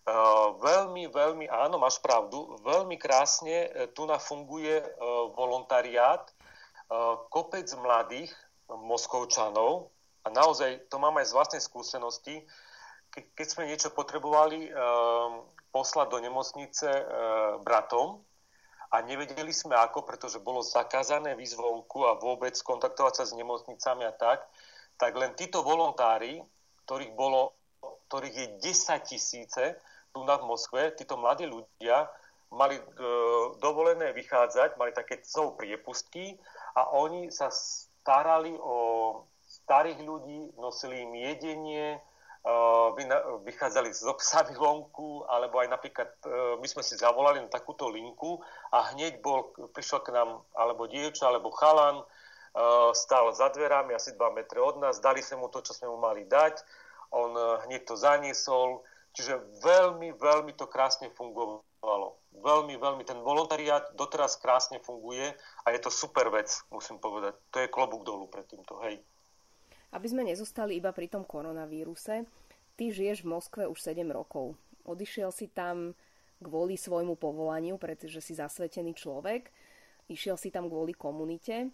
Uh, 0.00 0.56
veľmi, 0.64 1.12
veľmi, 1.12 1.44
áno, 1.52 1.76
máš 1.76 2.00
pravdu, 2.00 2.56
veľmi 2.64 2.96
krásne 2.96 3.68
uh, 3.68 3.84
tu 3.92 4.08
nafunguje 4.08 4.80
uh, 4.80 5.28
volontariát, 5.36 6.24
kopec 7.30 7.70
mladých 7.78 8.34
Moskovčanov 8.66 9.94
a 10.26 10.28
naozaj 10.34 10.90
to 10.90 10.98
mám 10.98 11.14
aj 11.22 11.30
z 11.30 11.36
vlastnej 11.36 11.62
skúsenosti, 11.62 12.42
Ke, 13.14 13.22
keď 13.38 13.46
sme 13.46 13.70
niečo 13.70 13.94
potrebovali 13.94 14.74
poslať 15.70 16.06
do 16.10 16.18
nemocnice 16.18 16.88
bratom 17.62 18.26
a 18.90 18.96
nevedeli 19.06 19.54
sme 19.54 19.78
ako, 19.78 20.02
pretože 20.02 20.42
bolo 20.42 20.66
zakázané 20.66 21.38
výzvonku 21.38 22.06
a 22.10 22.18
vôbec 22.18 22.58
kontaktovať 22.58 23.14
sa 23.22 23.24
s 23.30 23.36
nemocnicami 23.38 24.02
a 24.06 24.14
tak, 24.14 24.42
tak 24.98 25.14
len 25.14 25.32
títo 25.38 25.62
volontári, 25.62 26.42
ktorých 26.84 27.14
bolo 27.14 27.54
ktorých 28.10 28.34
je 28.34 28.46
10 28.74 29.06
tisíce, 29.06 29.78
tu 30.10 30.26
na 30.26 30.34
v 30.34 30.50
Moskve, 30.50 30.90
títo 30.98 31.14
mladí 31.14 31.46
ľudia 31.46 32.10
mali 32.50 32.74
e, 32.74 32.84
dovolené 33.62 34.10
vychádzať, 34.10 34.74
mali 34.74 34.90
také 34.90 35.22
cov 35.22 35.54
priepustky 35.54 36.34
a 36.74 36.90
oni 36.90 37.30
sa 37.30 37.46
starali 37.54 38.50
o 38.58 38.76
starých 39.46 40.02
ľudí, 40.02 40.58
nosili 40.58 41.06
im 41.06 41.14
jedenie, 41.14 42.02
vychádzali 43.44 43.92
z 43.92 44.08
psami 44.16 44.56
vonku, 44.56 45.28
alebo 45.28 45.60
aj 45.60 45.68
napríklad 45.68 46.08
my 46.56 46.66
sme 46.68 46.80
si 46.80 46.96
zavolali 46.96 47.40
na 47.42 47.52
takúto 47.52 47.92
linku 47.92 48.40
a 48.72 48.92
hneď 48.96 49.20
bol, 49.20 49.52
prišiel 49.76 50.00
k 50.00 50.16
nám 50.16 50.40
alebo 50.56 50.88
dievča, 50.88 51.28
alebo 51.28 51.52
chalan, 51.52 52.00
stál 52.96 53.28
za 53.36 53.52
dverami 53.52 53.92
asi 53.92 54.16
2 54.16 54.36
metre 54.36 54.58
od 54.58 54.80
nás, 54.80 54.98
dali 55.04 55.20
sme 55.20 55.44
mu 55.44 55.48
to, 55.52 55.60
čo 55.60 55.76
sme 55.76 55.92
mu 55.92 56.00
mali 56.00 56.24
dať, 56.24 56.64
on 57.12 57.36
hneď 57.68 57.84
to 57.84 57.94
zaniesol, 57.94 58.82
Čiže 59.10 59.42
veľmi, 59.62 60.14
veľmi 60.14 60.52
to 60.54 60.70
krásne 60.70 61.10
fungovalo. 61.18 62.14
Veľmi, 62.30 62.78
veľmi. 62.78 63.02
Ten 63.02 63.18
volontariát 63.26 63.90
doteraz 63.98 64.38
krásne 64.38 64.78
funguje 64.78 65.34
a 65.66 65.74
je 65.74 65.80
to 65.82 65.90
super 65.90 66.30
vec, 66.30 66.46
musím 66.70 67.02
povedať. 67.02 67.34
To 67.50 67.56
je 67.58 67.72
klobúk 67.72 68.06
dolu 68.06 68.30
pred 68.30 68.46
týmto, 68.46 68.78
hej. 68.86 69.02
Aby 69.90 70.06
sme 70.06 70.22
nezostali 70.22 70.78
iba 70.78 70.94
pri 70.94 71.10
tom 71.10 71.26
koronavíruse, 71.26 72.22
ty 72.78 72.84
žiješ 72.94 73.26
v 73.26 73.30
Moskve 73.34 73.62
už 73.66 73.78
7 73.82 74.06
rokov. 74.10 74.54
Odišiel 74.86 75.34
si 75.34 75.50
tam 75.50 75.98
kvôli 76.40 76.78
svojmu 76.78 77.18
povolaniu, 77.20 77.76
pretože 77.76 78.22
si 78.24 78.32
zasvetený 78.38 78.96
človek. 78.96 79.50
Išiel 80.08 80.38
si 80.40 80.48
tam 80.48 80.70
kvôli 80.70 80.96
komunite. 80.96 81.70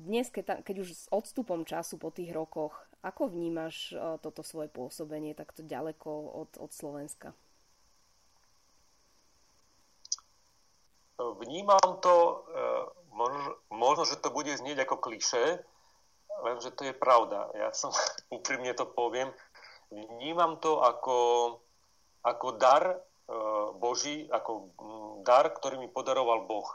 Dnes, 0.00 0.32
keď, 0.32 0.44
tam, 0.44 0.58
keď 0.64 0.76
už 0.80 0.88
s 0.96 1.04
odstupom 1.12 1.62
času 1.68 2.00
po 2.00 2.08
tých 2.08 2.32
rokoch 2.32 2.72
ako 3.00 3.32
vnímaš 3.32 3.92
e, 3.92 3.96
toto 4.20 4.44
svoje 4.44 4.68
pôsobenie 4.68 5.32
takto 5.32 5.64
ďaleko 5.64 6.08
od, 6.36 6.50
od 6.60 6.70
Slovenska? 6.72 7.32
Vnímam 11.20 12.00
to, 12.00 12.44
e, 12.48 12.64
možno, 13.12 13.56
možno, 13.68 14.02
že 14.08 14.20
to 14.20 14.32
bude 14.32 14.52
znieť 14.52 14.88
ako 14.88 14.96
kliše, 15.00 15.60
lenže 16.44 16.70
to 16.74 16.88
je 16.88 16.94
pravda. 16.94 17.48
Ja 17.54 17.70
som 17.72 17.92
úprimne 18.36 18.72
to 18.74 18.88
poviem. 18.88 19.30
Vnímam 19.90 20.62
to 20.62 20.78
ako, 20.80 21.18
ako 22.22 22.46
dar 22.58 22.84
e, 22.94 22.96
Boží, 23.74 24.30
ako 24.30 24.70
dar, 25.26 25.50
ktorý 25.50 25.82
mi 25.82 25.90
podaroval 25.90 26.46
Boh. 26.46 26.68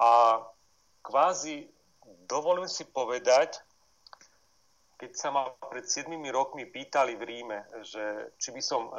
A 0.00 0.40
kvázi 1.04 1.68
dovolím 2.24 2.68
si 2.68 2.88
povedať, 2.88 3.60
keď 4.98 5.10
sa 5.14 5.28
ma 5.30 5.46
pred 5.70 5.86
7 5.86 6.10
rokmi 6.34 6.66
pýtali 6.66 7.14
v 7.14 7.22
Ríme, 7.22 7.58
že 7.86 8.34
či 8.42 8.50
by 8.50 8.58
som 8.58 8.90
uh, 8.90 8.98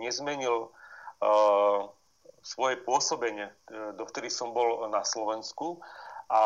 nezmenil 0.00 0.72
uh, 0.72 1.80
svoje 2.40 2.80
pôsobenie, 2.80 3.52
uh, 3.52 3.92
dovtedy 4.00 4.32
som 4.32 4.56
bol 4.56 4.88
na 4.88 5.04
Slovensku 5.04 5.76
a 6.32 6.42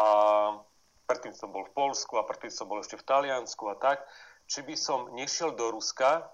predtým 1.05 1.37
som 1.37 1.53
bol 1.53 1.69
v 1.69 1.75
Polsku 1.77 2.17
a 2.17 2.27
predtým 2.27 2.53
som 2.53 2.69
bol 2.69 2.81
ešte 2.81 2.97
v 2.97 3.07
Taliansku 3.07 3.65
a 3.69 3.77
tak, 3.77 4.01
či 4.49 4.65
by 4.65 4.77
som 4.77 5.13
nešiel 5.17 5.57
do 5.57 5.73
Ruska, 5.73 6.25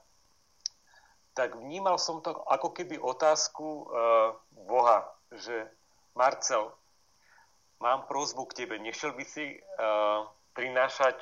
tak 1.35 1.55
vnímal 1.55 1.99
som 1.99 2.19
to 2.23 2.35
ako 2.51 2.75
keby 2.75 2.99
otázku 2.99 3.87
uh, 3.87 4.35
Boha, 4.67 5.07
že 5.31 5.71
Marcel, 6.19 6.75
mám 7.79 8.05
prozbu 8.11 8.51
k 8.51 8.67
tebe, 8.67 8.77
nešiel 8.83 9.15
by 9.15 9.25
si 9.25 9.57
uh, 9.57 10.27
prinášať 10.59 11.17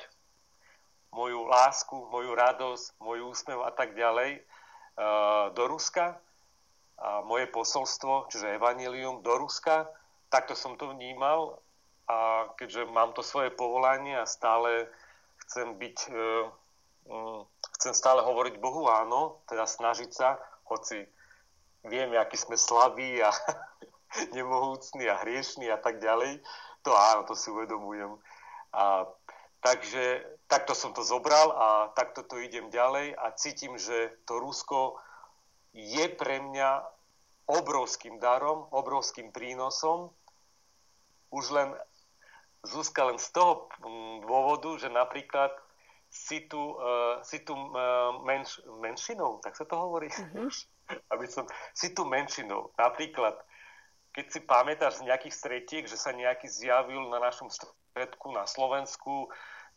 moju 1.13 1.45
lásku, 1.45 1.93
moju 2.09 2.33
radosť, 2.33 3.01
môj 3.01 3.33
úsmev 3.33 3.65
a 3.65 3.71
tak 3.73 3.93
ďalej 3.93 4.41
uh, 4.41 5.53
do 5.53 5.63
Ruska. 5.69 6.17
a 6.99 7.21
moje 7.23 7.47
posolstvo, 7.47 8.27
čiže 8.27 8.59
evanilium 8.59 9.23
do 9.23 9.33
Ruska, 9.39 9.87
takto 10.27 10.51
som 10.51 10.75
to 10.75 10.91
vnímal 10.91 11.63
a 12.09 12.49
keďže 12.57 12.89
mám 12.89 13.13
to 13.13 13.21
svoje 13.21 13.53
povolanie 13.53 14.17
a 14.17 14.25
stále 14.25 14.89
chcem 15.45 15.77
byť, 15.77 15.97
e, 16.09 16.13
mm, 17.05 17.41
chcem 17.77 17.93
stále 17.93 18.25
hovoriť 18.25 18.57
Bohu 18.57 18.89
áno, 18.89 19.45
teda 19.45 19.69
snažiť 19.69 20.09
sa, 20.09 20.41
hoci 20.65 21.05
viem, 21.85 22.09
aký 22.17 22.33
sme 22.33 22.57
slabí 22.57 23.21
a 23.21 23.29
nemohúcni 24.35 25.05
a 25.05 25.21
hriešní 25.21 25.69
a 25.69 25.77
tak 25.77 26.01
ďalej, 26.01 26.41
to 26.81 26.91
áno, 26.97 27.29
to 27.29 27.37
si 27.37 27.53
uvedomujem. 27.53 28.17
A 28.73 29.05
takže 29.61 30.25
takto 30.49 30.73
som 30.73 30.97
to 30.97 31.05
zobral 31.05 31.53
a 31.53 31.67
takto 31.93 32.25
to 32.25 32.41
idem 32.41 32.73
ďalej 32.73 33.13
a 33.13 33.29
cítim, 33.37 33.77
že 33.77 34.17
to 34.25 34.41
Rusko 34.41 34.97
je 35.77 36.09
pre 36.09 36.41
mňa 36.41 36.81
obrovským 37.49 38.17
darom, 38.17 38.65
obrovským 38.73 39.29
prínosom. 39.33 40.09
Už 41.29 41.53
len 41.53 41.73
Zuzka 42.65 43.07
len 43.07 43.17
z 43.17 43.31
toho 43.31 43.71
mm, 43.79 44.27
dôvodu, 44.27 44.69
že 44.75 44.91
napríklad 44.91 45.51
si 46.09 46.49
tu, 46.49 46.57
uh, 46.57 47.21
si 47.21 47.45
tu 47.45 47.53
uh, 47.53 48.19
menš, 48.25 48.59
menšinou, 48.81 49.39
tak 49.45 49.53
sa 49.53 49.63
to 49.63 49.77
hovorí, 49.77 50.09
mm-hmm. 50.09 50.49
aby 51.13 51.25
som, 51.29 51.45
si 51.71 51.93
tu 51.93 52.03
menšinou. 52.03 52.73
Napríklad, 52.75 53.37
keď 54.11 54.25
si 54.27 54.39
pamätáš 54.43 54.99
z 54.99 55.05
nejakých 55.07 55.35
stretiek, 55.37 55.83
že 55.85 55.95
sa 55.95 56.11
nejaký 56.11 56.49
zjavil 56.49 57.07
na 57.13 57.21
našom 57.21 57.47
stredku 57.47 58.33
na 58.33 58.49
Slovensku, 58.49 59.29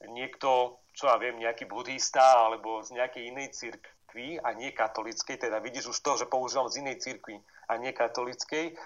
niekto, 0.03 0.81
čo 0.97 1.07
ja 1.07 1.21
viem, 1.21 1.39
nejaký 1.39 1.69
budista 1.69 2.49
alebo 2.49 2.83
z 2.83 2.97
nejakej 2.97 3.23
inej 3.29 3.49
cirkvi, 3.55 3.93
cirkvi 4.13 4.41
a 4.41 4.53
nie 4.53 4.73
katolickej, 4.73 5.37
teda 5.41 5.59
vidíš 5.59 5.87
už 5.87 5.99
to, 6.01 6.17
že 6.17 6.27
používam 6.29 6.69
z 6.69 6.85
inej 6.85 7.01
cirkvi 7.01 7.41
a 7.69 7.77
nie 7.77 7.93
katolickej, 7.93 8.77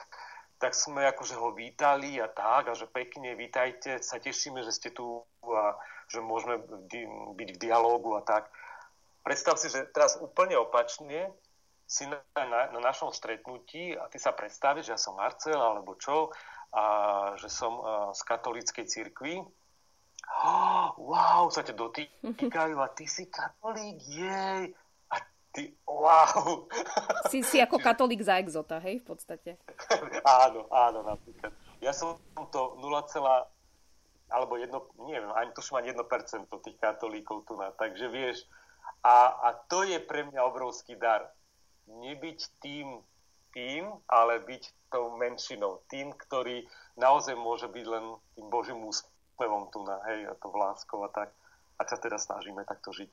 tak 0.56 0.72
sme 0.72 1.04
akože 1.04 1.36
ho 1.36 1.52
vítali 1.52 2.16
a 2.16 2.28
tak, 2.28 2.72
a 2.72 2.72
že 2.72 2.88
pekne 2.88 3.36
vítajte, 3.36 4.00
sa 4.00 4.16
tešíme, 4.16 4.64
že 4.64 4.72
ste 4.72 4.88
tu 4.88 5.20
a 5.44 5.76
že 6.08 6.24
môžeme 6.24 6.62
byť 7.36 7.48
v 7.56 7.60
dialógu 7.60 8.16
a 8.16 8.22
tak. 8.24 8.48
Predstav 9.20 9.58
si, 9.58 9.68
že 9.68 9.90
teraz 9.90 10.16
úplne 10.22 10.56
opačne 10.56 11.34
si 11.86 12.06
na, 12.08 12.18
na, 12.34 12.72
na 12.72 12.80
našom 12.82 13.14
stretnutí 13.14 13.94
a 13.94 14.10
ty 14.10 14.18
sa 14.18 14.34
predstavíš, 14.34 14.90
že 14.90 14.94
ja 14.94 15.00
som 15.00 15.18
Marcel 15.18 15.58
alebo 15.58 15.94
čo, 15.98 16.34
a 16.74 16.84
že 17.38 17.46
som 17.46 17.78
z 18.10 18.20
katolíckej 18.26 18.86
cirkvi. 18.90 19.38
Oh, 20.26 20.90
wow, 21.10 21.46
sa 21.52 21.62
ťa 21.62 21.74
dotýkajú 21.78 22.76
a 22.82 22.88
ty 22.90 23.06
si 23.06 23.30
katolík, 23.30 24.02
jej. 24.02 24.74
Ty, 25.56 25.72
wow. 25.88 26.68
Si, 27.32 27.40
si 27.40 27.56
ako 27.64 27.80
katolík 27.80 28.20
za 28.20 28.36
exota, 28.36 28.76
hej, 28.84 29.00
v 29.00 29.06
podstate. 29.08 29.56
áno, 30.44 30.68
áno, 30.68 31.00
napríklad. 31.00 31.48
Ja 31.80 31.96
som 31.96 32.20
to 32.52 32.76
0, 32.76 32.84
alebo 34.28 34.60
jedno, 34.60 34.84
neviem, 35.08 35.32
ani 35.32 35.56
tuším 35.56 35.80
ani 35.80 35.96
1% 35.96 36.44
tých 36.44 36.76
katolíkov 36.76 37.48
tu 37.48 37.56
na, 37.56 37.72
takže 37.72 38.12
vieš, 38.12 38.44
a, 39.00 39.32
a 39.32 39.48
to 39.70 39.86
je 39.86 39.96
pre 40.02 40.28
mňa 40.28 40.44
obrovský 40.44 40.98
dar. 41.00 41.30
Nebyť 41.86 42.40
tým, 42.60 43.00
tým, 43.54 43.88
ale 44.10 44.42
byť 44.42 44.92
tou 44.92 45.14
menšinou. 45.16 45.80
Tým, 45.86 46.12
ktorý 46.12 46.66
naozaj 46.98 47.38
môže 47.38 47.70
byť 47.70 47.86
len 47.86 48.04
tým 48.34 48.46
Božím 48.50 48.84
úspevom 48.84 49.70
tu 49.70 49.80
na, 49.86 50.02
hej, 50.10 50.26
a 50.26 50.34
to 50.36 50.50
vláskou 50.50 51.06
a 51.06 51.10
tak. 51.14 51.30
A 51.78 51.86
sa 51.86 51.96
teda 51.96 52.18
snažíme 52.18 52.66
takto 52.68 52.90
žiť. 52.90 53.08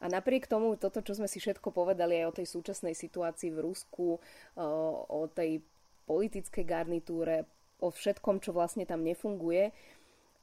A 0.00 0.08
napriek 0.08 0.48
tomu, 0.48 0.80
toto, 0.80 1.04
čo 1.04 1.12
sme 1.12 1.28
si 1.28 1.36
všetko 1.36 1.76
povedali 1.76 2.24
aj 2.24 2.26
o 2.32 2.36
tej 2.40 2.46
súčasnej 2.48 2.96
situácii 2.96 3.52
v 3.52 3.62
Rusku, 3.68 4.16
o 4.56 5.20
tej 5.28 5.60
politickej 6.08 6.64
garnitúre, 6.64 7.44
o 7.80 7.92
všetkom, 7.92 8.40
čo 8.40 8.56
vlastne 8.56 8.88
tam 8.88 9.04
nefunguje, 9.04 9.72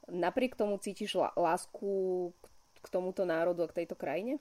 napriek 0.08 0.56
tomu 0.56 0.78
cítiš 0.78 1.18
lásku 1.36 1.90
k 2.78 2.86
tomuto 2.88 3.26
národu 3.26 3.66
a 3.66 3.70
k 3.70 3.84
tejto 3.84 3.98
krajine? 3.98 4.38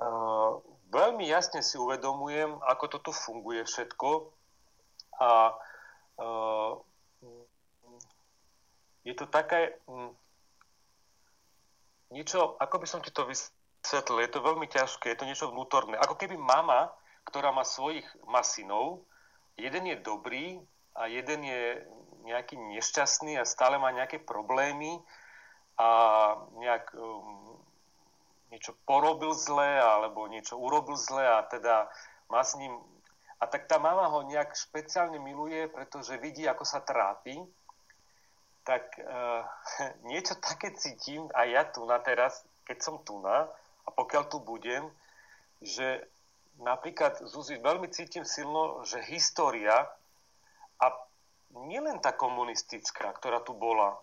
Uh, 0.00 0.60
veľmi 0.88 1.28
jasne 1.28 1.60
si 1.60 1.76
uvedomujem, 1.76 2.56
ako 2.64 2.84
to 2.96 2.98
tu 3.04 3.12
funguje 3.12 3.60
všetko. 3.68 4.32
A 5.20 5.52
uh, 6.16 6.72
je 9.04 9.12
to 9.12 9.28
také, 9.28 9.76
niečo, 12.10 12.58
ako 12.58 12.82
by 12.82 12.86
som 12.86 13.00
ti 13.00 13.14
to 13.14 13.26
vysvetlil, 13.26 14.22
je 14.22 14.30
to 14.30 14.40
veľmi 14.42 14.66
ťažké, 14.66 15.14
je 15.14 15.18
to 15.18 15.28
niečo 15.28 15.50
vnútorné. 15.50 15.96
Ako 15.96 16.18
keby 16.18 16.34
mama, 16.36 16.90
ktorá 17.26 17.54
má 17.54 17.62
svojich 17.62 18.06
masinov, 18.26 19.06
jeden 19.54 19.86
je 19.86 19.96
dobrý 20.02 20.58
a 20.98 21.06
jeden 21.06 21.46
je 21.46 21.86
nejaký 22.26 22.58
nešťastný 22.58 23.40
a 23.40 23.48
stále 23.48 23.80
má 23.80 23.88
nejaké 23.94 24.20
problémy 24.20 25.00
a 25.80 25.88
nejak 26.60 26.92
um, 26.92 27.56
niečo 28.52 28.76
porobil 28.84 29.32
zle 29.32 29.80
alebo 29.80 30.28
niečo 30.28 30.60
urobil 30.60 30.98
zle 30.98 31.24
a 31.24 31.40
teda 31.48 31.88
má 32.28 32.44
s 32.44 32.58
ním 32.60 32.76
a 33.40 33.48
tak 33.48 33.64
tá 33.64 33.80
mama 33.80 34.04
ho 34.12 34.20
nejak 34.28 34.52
špeciálne 34.52 35.16
miluje, 35.16 35.64
pretože 35.72 36.12
vidí, 36.20 36.44
ako 36.44 36.60
sa 36.68 36.84
trápi 36.84 37.40
tak 38.64 38.84
uh, 39.00 39.44
niečo 40.10 40.36
také 40.38 40.72
cítim 40.76 41.28
aj 41.32 41.48
ja 41.48 41.62
tu 41.68 41.84
na 41.88 41.98
teraz, 42.00 42.44
keď 42.68 42.78
som 42.80 42.96
tu 43.02 43.18
na 43.20 43.48
a 43.84 43.88
pokiaľ 43.90 44.24
tu 44.28 44.38
budem, 44.40 44.86
že 45.60 46.04
napríklad, 46.60 47.24
Zuzi, 47.24 47.56
veľmi 47.60 47.88
cítim 47.92 48.24
silno, 48.24 48.84
že 48.84 49.00
história 49.08 49.88
a 50.80 50.86
nielen 51.68 51.98
tá 51.98 52.12
komunistická, 52.12 53.12
ktorá 53.16 53.40
tu 53.42 53.56
bola, 53.56 53.96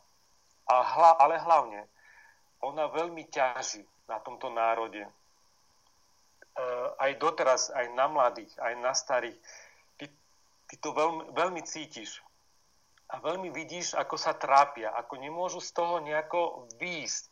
a 0.68 0.84
hla, 0.84 1.12
ale 1.24 1.40
hlavne, 1.40 1.82
ona 2.60 2.92
veľmi 2.92 3.24
ťaží 3.32 3.88
na 4.10 4.20
tomto 4.20 4.52
národe. 4.52 5.08
E, 5.08 5.12
aj 7.00 7.12
doteraz, 7.24 7.72
aj 7.72 7.88
na 7.96 8.12
mladých, 8.12 8.52
aj 8.60 8.74
na 8.84 8.92
starých. 8.92 9.38
Ty, 9.96 10.06
ty 10.68 10.76
to 10.82 10.92
veľmi, 10.92 11.32
veľmi 11.32 11.62
cítiš 11.64 12.20
a 13.08 13.16
veľmi 13.24 13.50
vidíš, 13.56 13.96
ako 13.96 14.16
sa 14.20 14.36
trápia, 14.36 14.92
ako 14.92 15.16
nemôžu 15.16 15.64
z 15.64 15.72
toho 15.72 16.04
nejako 16.04 16.68
výjsť, 16.76 17.24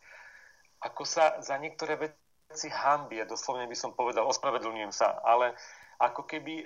ako 0.80 1.02
sa 1.04 1.40
za 1.44 1.56
niektoré 1.60 2.00
veci 2.00 2.68
hambia, 2.72 3.28
doslovne 3.28 3.68
by 3.68 3.76
som 3.76 3.92
povedal, 3.92 4.24
ospravedlňujem 4.24 4.92
sa, 4.92 5.20
ale 5.20 5.52
ako 6.00 6.24
keby 6.24 6.64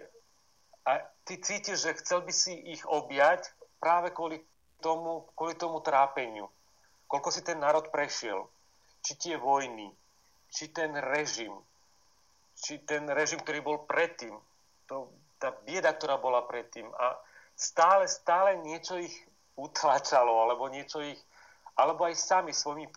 a 0.86 0.96
ty 1.28 1.36
cítiš, 1.36 1.84
že 1.84 1.98
chcel 2.00 2.24
by 2.24 2.32
si 2.32 2.56
ich 2.72 2.82
objať 2.88 3.52
práve 3.78 4.10
kvôli 4.16 4.40
tomu, 4.80 5.28
kvôli 5.36 5.54
tomu 5.54 5.84
trápeniu. 5.84 6.48
Koľko 7.04 7.28
si 7.28 7.44
ten 7.44 7.60
národ 7.60 7.92
prešiel, 7.92 8.48
či 9.04 9.12
tie 9.18 9.34
vojny, 9.36 9.92
či 10.48 10.72
ten 10.72 10.96
režim, 10.96 11.52
či 12.56 12.80
ten 12.80 13.08
režim, 13.12 13.40
ktorý 13.40 13.60
bol 13.60 13.78
predtým, 13.84 14.32
to, 14.88 15.12
tá 15.36 15.52
bieda, 15.64 15.92
ktorá 15.92 16.16
bola 16.16 16.44
predtým. 16.48 16.88
A 16.96 17.16
stále, 17.60 18.08
stále 18.08 18.56
niečo 18.64 18.96
ich 18.96 19.12
utlačalo, 19.60 20.48
alebo 20.48 20.72
niečo 20.72 21.04
ich, 21.04 21.20
alebo 21.76 22.08
aj 22.08 22.16
sami 22.16 22.56
svojimi 22.56 22.88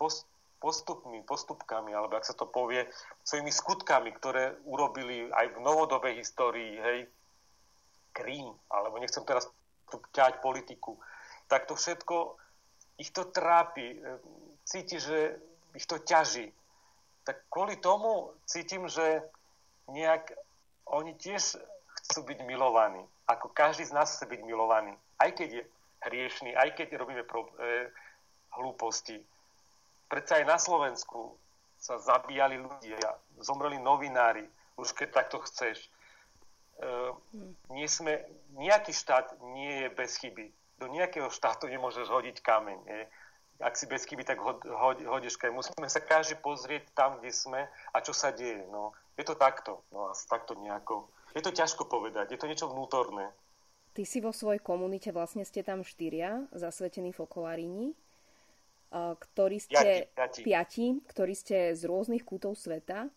postupmi, 0.56 1.20
postupkami, 1.28 1.92
alebo 1.92 2.16
ak 2.16 2.24
sa 2.24 2.32
to 2.32 2.48
povie, 2.48 2.88
svojimi 3.28 3.52
skutkami, 3.52 4.08
ktoré 4.16 4.56
urobili 4.64 5.28
aj 5.28 5.52
v 5.52 5.58
novodobej 5.60 6.16
histórii, 6.16 6.80
hej, 6.80 7.04
Krím, 8.14 8.48
alebo 8.72 8.96
nechcem 9.02 9.26
teraz 9.26 9.50
tu 9.90 10.00
ťať 10.14 10.40
politiku, 10.40 10.96
tak 11.50 11.68
to 11.68 11.76
všetko 11.76 12.40
ich 12.96 13.10
to 13.10 13.26
trápi, 13.28 14.00
cíti, 14.62 15.02
že 15.02 15.34
ich 15.74 15.84
to 15.84 15.98
ťaží. 15.98 16.48
Tak 17.26 17.50
kvôli 17.50 17.74
tomu 17.82 18.30
cítim, 18.46 18.86
že 18.86 19.18
nejak 19.90 20.30
oni 20.86 21.18
tiež 21.18 21.58
chcú 21.90 22.20
byť 22.22 22.38
milovaní 22.46 23.02
ako 23.26 23.48
každý 23.52 23.84
z 23.88 23.92
nás 23.96 24.12
chce 24.12 24.26
byť 24.28 24.40
milovaný. 24.44 24.92
Aj 25.16 25.32
keď 25.32 25.48
je 25.60 25.62
hriešný, 26.04 26.52
aj 26.52 26.76
keď 26.76 27.00
robíme 27.00 27.24
pro, 27.24 27.48
e, 27.56 27.88
hlúposti. 28.60 29.20
Predsa 30.08 30.40
aj 30.40 30.44
na 30.44 30.58
Slovensku 30.60 31.34
sa 31.80 31.96
zabíjali 32.00 32.60
ľudia, 32.60 33.16
zomreli 33.40 33.80
novinári, 33.80 34.44
už 34.76 34.92
keď 34.92 35.24
takto 35.24 35.40
chceš. 35.48 35.80
E, 35.80 35.88
nie 37.72 37.88
sme, 37.88 38.20
nejaký 38.56 38.92
štát 38.92 39.40
nie 39.56 39.84
je 39.84 39.88
bez 39.96 40.20
chyby. 40.20 40.52
Do 40.78 40.90
nejakého 40.90 41.30
štátu 41.32 41.70
nemôžeš 41.70 42.10
hodiť 42.10 42.36
kameň. 42.44 42.78
Nie? 42.84 43.08
Ak 43.62 43.78
si 43.78 43.86
bez 43.86 44.04
chyby, 44.04 44.26
tak 44.26 44.42
hod, 44.42 44.66
hod, 44.66 45.00
hodíš 45.06 45.40
kameň. 45.40 45.64
Musíme 45.64 45.88
sa 45.88 46.02
každý 46.02 46.36
pozrieť 46.42 46.90
tam, 46.92 47.22
kde 47.22 47.30
sme 47.32 47.60
a 47.94 47.96
čo 48.04 48.12
sa 48.12 48.34
deje. 48.34 48.66
No, 48.68 48.92
je 49.14 49.24
to 49.24 49.34
takto. 49.34 49.82
No, 49.94 50.10
asi 50.10 50.26
takto 50.26 50.58
nejako 50.58 51.08
je 51.34 51.42
to 51.42 51.50
ťažko 51.50 51.90
povedať, 51.90 52.30
je 52.30 52.38
to 52.38 52.46
niečo 52.46 52.70
vnútorné. 52.70 53.34
Ty 53.94 54.02
si 54.06 54.22
vo 54.22 54.30
svojej 54.30 54.62
komunite, 54.62 55.10
vlastne 55.10 55.42
ste 55.42 55.66
tam 55.66 55.82
štyria, 55.86 56.46
zasvetení 56.54 57.10
fokolárini, 57.10 57.94
ktorí 58.94 59.58
ste, 59.58 59.74
piati, 59.74 60.14
piati. 60.14 60.40
piati, 60.42 60.86
ktorí 61.10 61.34
ste 61.34 61.56
z 61.74 61.82
rôznych 61.86 62.22
kútov 62.22 62.54
sveta. 62.54 63.10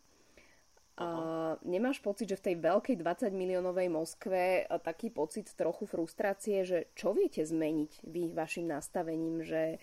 Uh, 0.97 1.53
nemáš 1.62 2.01
pocit, 2.01 2.25
že 2.25 2.41
v 2.41 2.45
tej 2.49 2.55
veľkej 2.57 2.95
20 2.97 3.29
miliónovej 3.29 3.86
Moskve 3.86 4.65
taký 4.81 5.13
pocit 5.13 5.45
trochu 5.53 5.86
frustrácie, 5.86 6.65
že 6.65 6.89
čo 6.97 7.13
viete 7.13 7.45
zmeniť 7.45 8.01
vy 8.01 8.33
vašim 8.33 8.65
nastavením, 8.65 9.45
že 9.45 9.77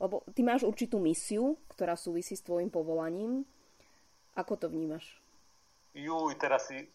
lebo 0.00 0.24
ty 0.32 0.40
máš 0.40 0.64
určitú 0.64 0.96
misiu, 0.96 1.60
ktorá 1.76 1.92
súvisí 1.92 2.32
s 2.32 2.40
tvojim 2.40 2.72
povolaním. 2.72 3.44
Ako 4.32 4.56
to 4.56 4.72
vnímaš? 4.72 5.19
Juj, 5.94 6.38
teraz 6.38 6.70
si, 6.70 6.86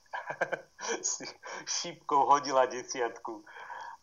si 1.16 1.26
šípkou 1.66 2.28
hodila 2.28 2.68
desiatku. 2.70 3.44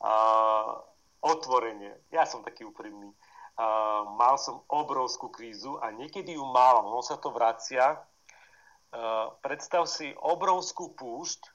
Uh, 0.02 0.83
otvorenie. 1.22 1.94
Ja 2.11 2.26
som 2.26 2.42
taký 2.42 2.66
úprimný. 2.66 3.14
Uh, 3.55 4.09
mal 4.18 4.37
som 4.40 4.64
obrovskú 4.68 5.31
krízu 5.31 5.78
a 5.78 5.92
niekedy 5.94 6.35
ju 6.35 6.44
mávam. 6.44 6.90
On 6.92 7.05
sa 7.05 7.20
to 7.20 7.31
vracia 7.31 8.00
Eh, 8.92 9.26
predstav 9.40 9.88
si 9.88 10.12
obrovskú 10.20 10.92
púšť 10.92 11.48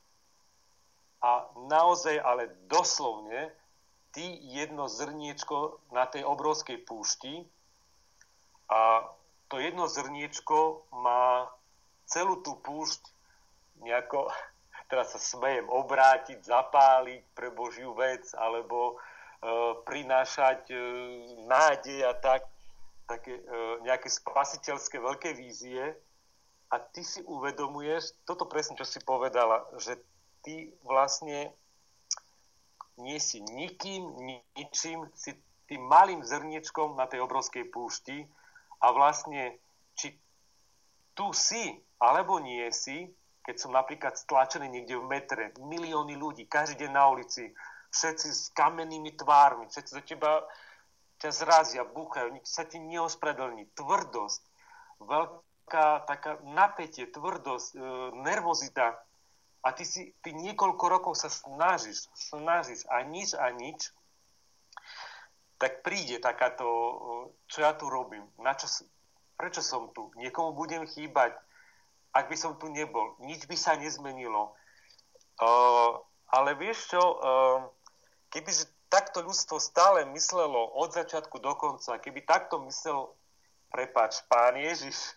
a 1.21 1.45
naozaj, 1.69 2.17
ale 2.17 2.50
doslovne, 2.65 3.54
ty 4.10 4.26
jedno 4.41 4.89
zrniečko 4.89 5.78
na 5.93 6.10
tej 6.10 6.26
obrovskej 6.26 6.82
púšti 6.82 7.45
a 8.73 9.06
to 9.54 9.62
jedno 9.62 9.86
zrniečko 9.86 10.89
má 10.89 11.45
celú 12.10 12.41
tú 12.41 12.58
púšť 12.58 13.06
nejako, 13.82 14.30
teraz 14.92 15.13
sa 15.13 15.20
smejem, 15.20 15.68
obrátiť, 15.70 16.44
zapáliť 16.44 17.24
pre 17.34 17.52
Božiu 17.52 17.94
vec, 17.94 18.26
alebo 18.34 18.94
e, 18.94 18.96
prinášať 19.84 20.72
e, 20.72 20.76
nádej 21.46 22.08
a 22.08 22.13
tak, 22.18 22.48
také 23.08 23.40
e, 23.40 23.44
nejaké 23.88 24.12
spasiteľské 24.12 25.00
veľké 25.00 25.36
vízie. 25.36 25.96
A 26.68 26.84
ty 26.84 27.00
si 27.00 27.24
uvedomuješ, 27.24 28.28
toto 28.28 28.44
presne, 28.44 28.76
čo 28.76 28.84
si 28.84 29.00
povedala, 29.00 29.63
že 29.80 29.96
ty 30.44 30.68
vlastne 30.84 31.56
nie 33.00 33.20
si 33.24 33.40
nikým, 33.40 34.04
ničím, 34.58 35.08
si 35.16 35.38
tým 35.68 35.84
malým 35.86 36.24
zrniečkom 36.24 36.96
na 36.96 37.06
tej 37.06 37.24
obrovskej 37.24 37.68
púšti 37.72 38.26
a 38.82 38.92
vlastne, 38.92 39.56
či 39.96 40.16
tu 41.13 41.30
si, 41.36 41.78
alebo 42.00 42.40
nie 42.40 42.68
si, 42.72 43.12
keď 43.48 43.56
som 43.64 43.72
napríklad 43.72 44.20
stlačený 44.20 44.68
niekde 44.68 45.00
v 45.00 45.08
metre, 45.08 45.44
milióny 45.56 46.20
ľudí, 46.20 46.52
každý 46.52 46.84
deň 46.84 46.92
na 46.92 47.08
ulici, 47.08 47.56
všetci 47.96 48.28
s 48.28 48.52
kamennými 48.52 49.16
tvármi, 49.16 49.72
všetci 49.72 49.92
do 49.96 50.04
teba 50.04 50.44
ťa 51.24 51.32
zrazia, 51.32 51.88
búchajú, 51.88 52.36
nikto 52.36 52.52
sa 52.52 52.68
ti 52.68 52.76
neospravedlní. 52.84 53.72
Tvrdosť, 53.72 54.42
veľká 55.00 56.04
taká, 56.04 56.44
napätie, 56.44 57.08
tvrdosť, 57.08 57.70
e, 57.72 57.78
nervozita. 58.20 59.00
A 59.64 59.68
ty 59.72 59.88
si 59.88 60.12
ty 60.20 60.36
niekoľko 60.36 60.86
rokov 60.92 61.14
sa 61.16 61.32
snažíš, 61.32 62.12
snažíš 62.14 62.84
a 62.92 63.00
nič 63.08 63.32
a 63.32 63.48
nič, 63.56 63.96
tak 65.56 65.88
príde 65.88 66.20
takáto, 66.20 66.68
e, 66.68 66.94
čo 67.48 67.64
ja 67.64 67.72
tu 67.74 67.88
robím, 67.88 68.28
na 68.44 68.54
čo, 68.60 68.68
prečo 69.40 69.64
som 69.64 69.88
tu, 69.96 70.12
niekomu 70.20 70.52
budem 70.52 70.84
chýbať, 70.84 71.34
ak 72.18 72.34
by 72.34 72.38
som 72.38 72.58
tu 72.58 72.74
nebol, 72.74 73.14
nič 73.22 73.46
by 73.46 73.54
sa 73.54 73.78
nezmenilo. 73.78 74.58
Uh, 75.38 76.02
ale 76.34 76.58
vieš 76.58 76.98
čo, 76.98 76.98
uh, 77.00 77.70
keby 78.34 78.50
takto 78.90 79.22
ľudstvo 79.22 79.62
stále 79.62 80.02
myslelo 80.18 80.74
od 80.74 80.98
začiatku 80.98 81.38
do 81.38 81.54
konca, 81.54 82.02
keby 82.02 82.26
takto 82.26 82.58
myslel, 82.66 83.14
prepáč, 83.70 84.26
pán 84.26 84.58
Ježiš, 84.58 85.14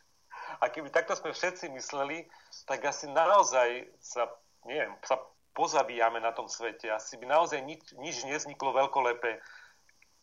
a 0.60 0.68
keby 0.68 0.92
takto 0.92 1.16
sme 1.16 1.32
všetci 1.32 1.72
mysleli, 1.72 2.26
tak 2.66 2.84
asi 2.84 3.06
naozaj 3.08 3.86
sa, 4.02 4.26
neviem, 4.66 4.92
sa 5.06 5.16
pozabíjame 5.54 6.18
na 6.18 6.34
tom 6.34 6.50
svete. 6.50 6.90
Asi 6.90 7.14
by 7.16 7.30
naozaj 7.30 7.62
nič, 7.62 7.94
nič 8.02 8.26
nezniklo 8.26 8.74
veľkolepé. 8.74 9.38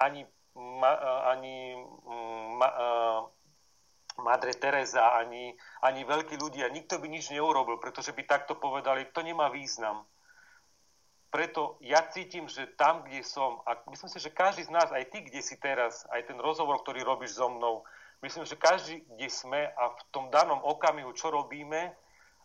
Ani, 0.04 0.28
ma, 0.54 0.92
ani 1.32 1.80
ma, 2.60 2.70
Madre 4.18 4.54
Teresa, 4.58 5.14
ani, 5.18 5.54
ani 5.86 6.02
veľkí 6.02 6.36
ľudia. 6.42 6.74
Nikto 6.74 6.98
by 6.98 7.08
nič 7.08 7.30
neurobil, 7.30 7.78
pretože 7.78 8.14
by 8.14 8.26
takto 8.26 8.58
povedali, 8.58 9.10
to 9.14 9.22
nemá 9.22 9.50
význam. 9.54 10.06
Preto 11.30 11.78
ja 11.84 12.02
cítim, 12.10 12.50
že 12.50 12.66
tam, 12.80 13.06
kde 13.06 13.22
som, 13.22 13.62
a 13.68 13.78
myslím 13.92 14.10
si, 14.10 14.18
že 14.18 14.34
každý 14.34 14.66
z 14.66 14.74
nás, 14.74 14.90
aj 14.90 15.12
ty, 15.12 15.22
kde 15.22 15.44
si 15.44 15.60
teraz, 15.60 16.08
aj 16.10 16.34
ten 16.34 16.40
rozhovor, 16.40 16.82
ktorý 16.82 17.04
robíš 17.04 17.38
so 17.38 17.52
mnou, 17.52 17.86
Myslím, 18.22 18.50
že 18.50 18.58
každý, 18.58 19.06
kde 19.14 19.30
sme 19.30 19.70
a 19.78 19.94
v 19.94 20.02
tom 20.10 20.34
danom 20.34 20.58
okamihu, 20.66 21.14
čo 21.14 21.30
robíme, 21.30 21.94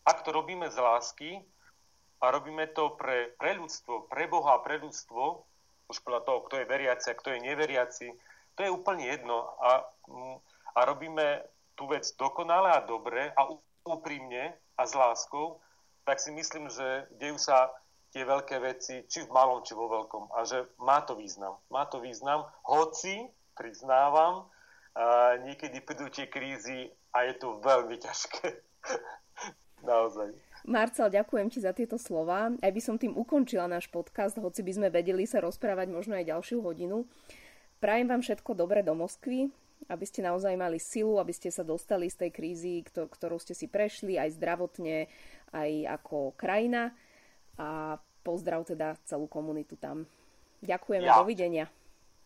ak 0.05 0.21
to 0.21 0.29
robíme 0.29 0.69
z 0.69 0.77
lásky 0.77 1.31
a 2.21 2.29
robíme 2.29 2.69
to 2.77 2.93
pre, 3.01 3.33
pre 3.41 3.57
ľudstvo, 3.57 4.05
pre 4.13 4.29
Boha 4.29 4.61
pre 4.61 4.77
ľudstvo, 4.77 5.49
už 5.89 5.97
podľa 6.05 6.29
toho, 6.29 6.39
kto 6.45 6.55
je 6.61 6.69
veriaci 6.69 7.07
a 7.09 7.19
kto 7.19 7.29
je 7.33 7.41
neveriaci, 7.41 8.07
to 8.53 8.61
je 8.61 8.71
úplne 8.71 9.09
jedno. 9.09 9.49
A, 9.65 9.89
a 10.77 10.81
robíme 10.85 11.41
tú 11.83 11.91
vec 11.91 12.07
dokonale 12.15 12.71
a 12.71 12.87
dobre 12.87 13.35
a 13.35 13.43
úprimne 13.83 14.55
a 14.79 14.83
s 14.87 14.95
láskou, 14.95 15.59
tak 16.07 16.23
si 16.23 16.31
myslím, 16.31 16.71
že 16.71 17.11
dejú 17.19 17.43
sa 17.43 17.75
tie 18.15 18.23
veľké 18.23 18.63
veci, 18.63 19.03
či 19.11 19.27
v 19.27 19.35
malom, 19.35 19.67
či 19.67 19.75
vo 19.75 19.91
veľkom. 19.91 20.31
A 20.31 20.47
že 20.47 20.63
má 20.79 21.03
to 21.03 21.19
význam. 21.19 21.59
Má 21.75 21.91
to 21.91 21.99
význam, 21.99 22.47
hoci, 22.63 23.27
priznávam, 23.59 24.47
a 24.95 25.35
niekedy 25.43 25.83
prídu 25.83 26.07
tie 26.07 26.31
krízy 26.31 26.87
a 27.11 27.27
je 27.27 27.35
to 27.43 27.59
veľmi 27.59 27.99
ťažké. 27.99 28.47
Naozaj. 29.91 30.31
Marcel, 30.63 31.11
ďakujem 31.11 31.51
ti 31.51 31.59
za 31.59 31.75
tieto 31.75 31.99
slova. 31.99 32.55
Aj 32.55 32.71
by 32.71 32.79
som 32.79 32.95
tým 32.95 33.19
ukončila 33.19 33.67
náš 33.67 33.91
podcast, 33.91 34.39
hoci 34.39 34.63
by 34.63 34.73
sme 34.79 34.89
vedeli 34.95 35.27
sa 35.27 35.43
rozprávať 35.43 35.91
možno 35.91 36.15
aj 36.15 36.31
ďalšiu 36.31 36.63
hodinu. 36.63 37.11
Prajem 37.83 38.07
vám 38.07 38.23
všetko 38.23 38.55
dobré 38.55 38.87
do 38.87 38.95
Moskvy, 38.95 39.51
aby 39.93 40.05
ste 40.09 40.25
naozaj 40.25 40.57
mali 40.57 40.81
silu, 40.81 41.21
aby 41.21 41.37
ste 41.37 41.53
sa 41.53 41.61
dostali 41.61 42.09
z 42.09 42.27
tej 42.27 42.31
krízy, 42.33 42.81
ktorú 42.89 43.37
ste 43.37 43.53
si 43.53 43.69
prešli, 43.69 44.17
aj 44.17 44.41
zdravotne, 44.41 45.13
aj 45.53 45.71
ako 46.01 46.33
krajina. 46.41 46.97
A 47.61 48.01
pozdrav 48.25 48.65
teda 48.65 48.97
celú 49.05 49.29
komunitu 49.29 49.77
tam. 49.77 50.09
Ďakujeme, 50.65 51.05
ja. 51.05 51.21
dovidenia. 51.21 51.67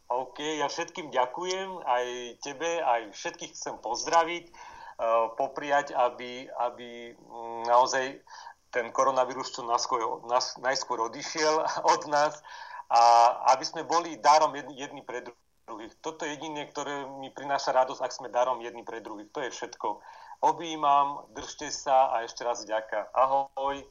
OK, 0.07 0.39
ja 0.39 0.71
všetkým 0.71 1.11
ďakujem, 1.11 1.83
aj 1.83 2.07
tebe, 2.39 2.79
aj 2.79 3.11
všetkých 3.11 3.59
chcem 3.59 3.75
pozdraviť, 3.83 4.45
uh, 4.47 5.35
popriať, 5.35 5.91
aby, 5.99 6.47
aby 6.47 7.11
mm, 7.11 7.67
naozaj 7.67 8.23
ten 8.71 8.95
koronavírus 8.95 9.51
čo 9.51 9.67
naskôr, 9.67 10.23
nas, 10.31 10.55
najskôr 10.63 11.03
odišiel 11.11 11.59
od 11.97 12.03
nás 12.07 12.39
a 12.87 13.35
aby 13.57 13.65
sme 13.67 13.83
boli 13.83 14.15
darom 14.23 14.55
jedni, 14.55 14.79
jedni 14.79 15.03
pre 15.03 15.27
druhých. 15.67 15.99
Toto 15.99 16.23
je 16.23 16.39
jediné, 16.39 16.71
ktoré 16.71 17.11
mi 17.19 17.35
prináša 17.35 17.75
radosť, 17.75 18.01
ak 18.01 18.15
sme 18.15 18.29
darom 18.31 18.63
jedni 18.63 18.87
pre 18.87 19.03
druhých. 19.03 19.35
To 19.35 19.43
je 19.43 19.51
všetko. 19.51 19.99
Objímam, 20.47 21.27
držte 21.35 21.75
sa 21.75 22.15
a 22.15 22.23
ešte 22.23 22.47
raz 22.47 22.63
ďaká. 22.63 23.11
Ahoj. 23.11 23.83